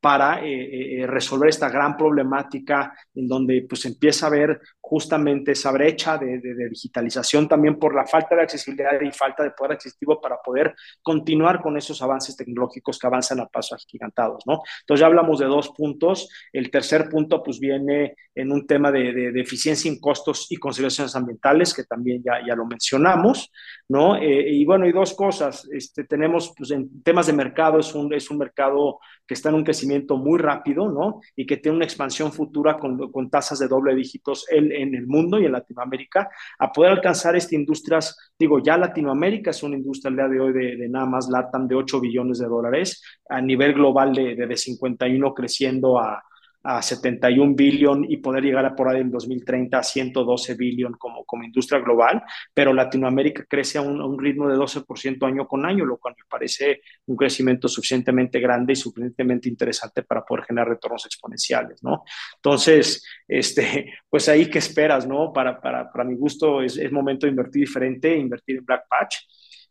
[0.00, 5.70] para eh, eh, resolver esta gran problemática en donde pues empieza a haber justamente esa
[5.70, 6.40] brecha de,
[6.70, 11.60] digitalización también por la falta de accesibilidad y falta de poder adquisitivo para poder continuar
[11.60, 14.62] con esos avances tecnológicos que avanzan a pasos agigantados, ¿no?
[14.80, 16.28] Entonces ya hablamos de dos puntos.
[16.52, 21.74] El tercer punto pues viene en un tema de, eficiencia en costos y consideraciones ambientales,
[21.74, 23.52] que también ya, ya lo mencionamos,
[23.90, 24.14] ¿no?
[24.14, 25.68] Eh, y bueno, y dos cosas.
[25.72, 29.56] Este, tenemos pues en temas de mercado, es un, es un mercado que está en
[29.56, 31.20] un crecimiento muy rápido, ¿no?
[31.34, 35.08] Y que tiene una expansión futura con, con tasas de doble dígitos en, en, el
[35.08, 36.30] mundo y en Latinoamérica,
[36.60, 37.98] a poder alcanzar esta industria,
[38.38, 41.66] digo, ya Latinoamérica es una industria al día de hoy de, de nada más LATAM
[41.66, 46.22] de 8 billones de dólares, a nivel global de, de, de 51 creciendo a,
[46.62, 51.24] a 71 billón y poder llegar a por ahí en 2030 a 112 billón como,
[51.24, 55.96] como industria global, pero Latinoamérica crece a un, ritmo de 12% año con año, lo
[55.96, 61.82] cual me parece un crecimiento suficientemente grande y suficientemente interesante para poder generar retornos exponenciales,
[61.82, 62.04] ¿no?
[62.36, 65.32] Entonces, este, pues ahí qué esperas, ¿no?
[65.32, 69.16] Para, para, para mi gusto es, es, momento de invertir diferente, invertir en Black Patch.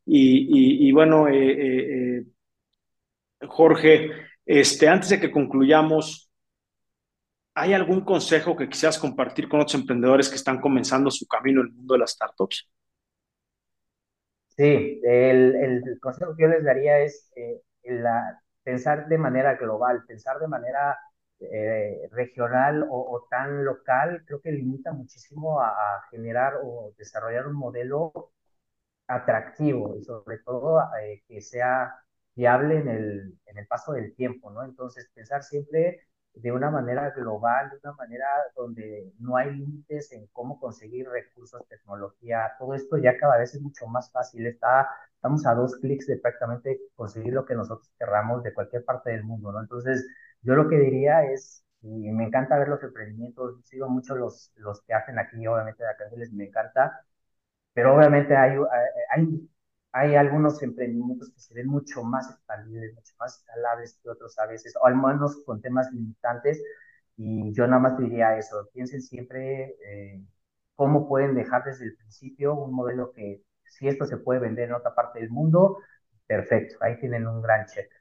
[0.06, 4.10] Y, y, bueno, eh, eh, eh, Jorge,
[4.46, 6.29] este, antes de que concluyamos,
[7.60, 11.68] ¿Hay algún consejo que quisieras compartir con otros emprendedores que están comenzando su camino en
[11.68, 12.70] el mundo de las startups?
[14.48, 17.62] Sí, el, consejo que yo les daría es eh,
[18.64, 20.98] pensar de manera global, pensar de manera
[21.42, 28.32] eh, regional o, tan local, creo que limita muchísimo a, generar o desarrollar un modelo
[29.08, 31.94] atractivo y sobre todo eh, que sea
[32.36, 34.64] viable en el, en el paso del tiempo, ¿no?
[34.64, 36.09] Entonces, pensar siempre
[36.42, 38.26] de una manera global, de una manera
[38.56, 43.62] donde no hay límites en cómo conseguir recursos, tecnología, todo esto ya cada vez es
[43.62, 44.46] mucho más fácil.
[44.48, 49.12] Está, estamos a dos clics de prácticamente conseguir lo que nosotros querramos de cualquier parte
[49.12, 49.62] del mundo, ¿no?
[49.62, 50.08] Entonces,
[50.42, 54.82] yo lo que diría es, y me encanta ver los emprendimientos, sigo mucho los, los
[54.84, 57.06] que hacen aquí, obviamente de acá les me encanta,
[57.74, 58.58] pero obviamente hay,
[59.12, 59.49] hay
[59.92, 64.46] hay algunos emprendimientos que se ven mucho más expandibles, mucho más escalables que otros a
[64.46, 66.62] veces, o al menos con temas limitantes.
[67.18, 70.22] Y yo nada más diría eso, piensen siempre eh,
[70.76, 74.76] cómo pueden dejar desde el principio un modelo que si esto se puede vender en
[74.76, 75.78] otra parte del mundo,
[76.26, 77.92] perfecto, ahí tienen un gran check.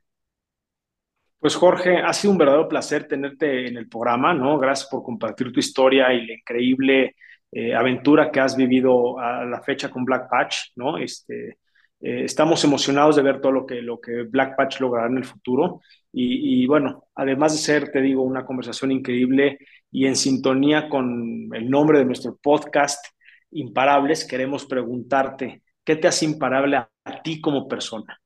[1.41, 4.59] Pues Jorge, ha sido un verdadero placer tenerte en el programa, ¿no?
[4.59, 7.14] Gracias por compartir tu historia y la increíble
[7.53, 10.99] eh, aventura que has vivido a la fecha con Black Patch, ¿no?
[10.99, 11.59] Este,
[12.01, 15.24] eh, estamos emocionados de ver todo lo que, lo que Black Patch logrará en el
[15.24, 15.80] futuro.
[16.12, 19.59] Y, y, bueno, además de ser, te digo, una conversación increíble
[19.90, 23.05] y en sintonía con el nombre de nuestro podcast,
[23.51, 28.20] Imparables, queremos preguntarte, ¿qué te hace imparable a, a ti como persona?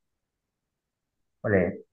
[1.42, 1.84] Ole,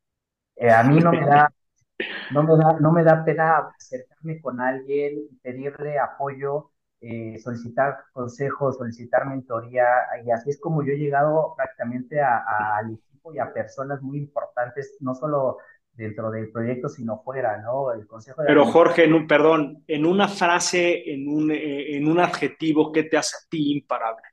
[0.55, 1.51] eh, a mí no me da,
[2.31, 6.71] no me da, no me da pena acercarme con alguien, pedirle apoyo,
[7.01, 9.85] eh, solicitar consejos, solicitar mentoría,
[10.25, 14.97] y así es como yo he llegado prácticamente al equipo y a personas muy importantes,
[14.99, 15.57] no solo
[15.93, 17.91] dentro del proyecto, sino fuera, ¿no?
[17.91, 22.07] El consejo de Pero Jorge, en un, perdón, en una frase, en un, eh, en
[22.07, 24.23] un adjetivo, ¿qué te hace a ti imparable?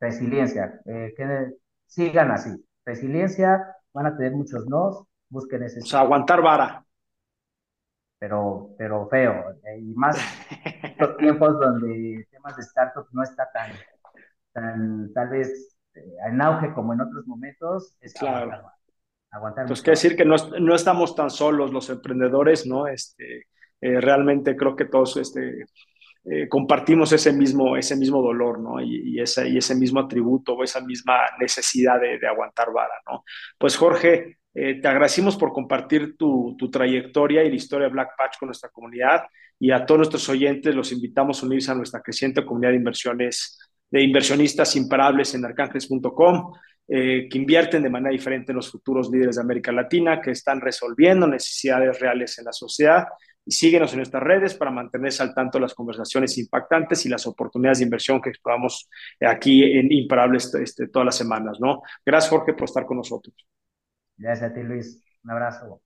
[0.00, 1.52] Resiliencia, eh, que
[1.86, 2.50] sigan así.
[2.84, 5.80] Resiliencia, van a tener muchos nos, busquen ese...
[5.80, 6.84] O sea, aguantar vara.
[8.22, 9.34] Pero, pero feo.
[9.64, 10.16] eh, Y más
[10.84, 13.84] en estos tiempos donde temas de startups no está tan,
[14.52, 18.50] tan tal vez eh, en auge como en otros momentos, es Claro.
[18.50, 18.62] aguantar,
[19.32, 22.86] aguantar Entonces, quiere decir que no, no estamos tan solos los emprendedores, ¿no?
[22.88, 23.46] Este,
[23.80, 25.66] eh, realmente creo que todos este,
[26.24, 28.80] eh, compartimos ese mismo, ese mismo dolor, ¿no?
[28.80, 32.94] Y, y ese, y ese mismo atributo o esa misma necesidad de, de aguantar vara,
[33.10, 33.24] ¿no?
[33.58, 38.10] Pues Jorge, eh, te agradecimos por compartir tu, tu trayectoria y la historia de Black
[38.16, 39.22] Patch con nuestra comunidad
[39.58, 43.58] y a todos nuestros oyentes los invitamos a unirse a nuestra creciente comunidad de inversiones,
[43.90, 46.52] de inversionistas imparables en arcángeles.com
[46.88, 50.60] eh, que invierten de manera diferente en los futuros líderes de América Latina, que están
[50.60, 53.06] resolviendo necesidades reales en la sociedad.
[53.46, 57.26] Y síguenos en nuestras redes para mantenerse al tanto de las conversaciones impactantes y las
[57.26, 58.88] oportunidades de inversión que exploramos
[59.20, 61.82] aquí en Imparables este, todas las semanas, ¿no?
[62.04, 63.34] Gracias, Jorge, por estar con nosotros.
[64.22, 65.02] Gracias a ti, Luis.
[65.24, 65.82] Un abrazo.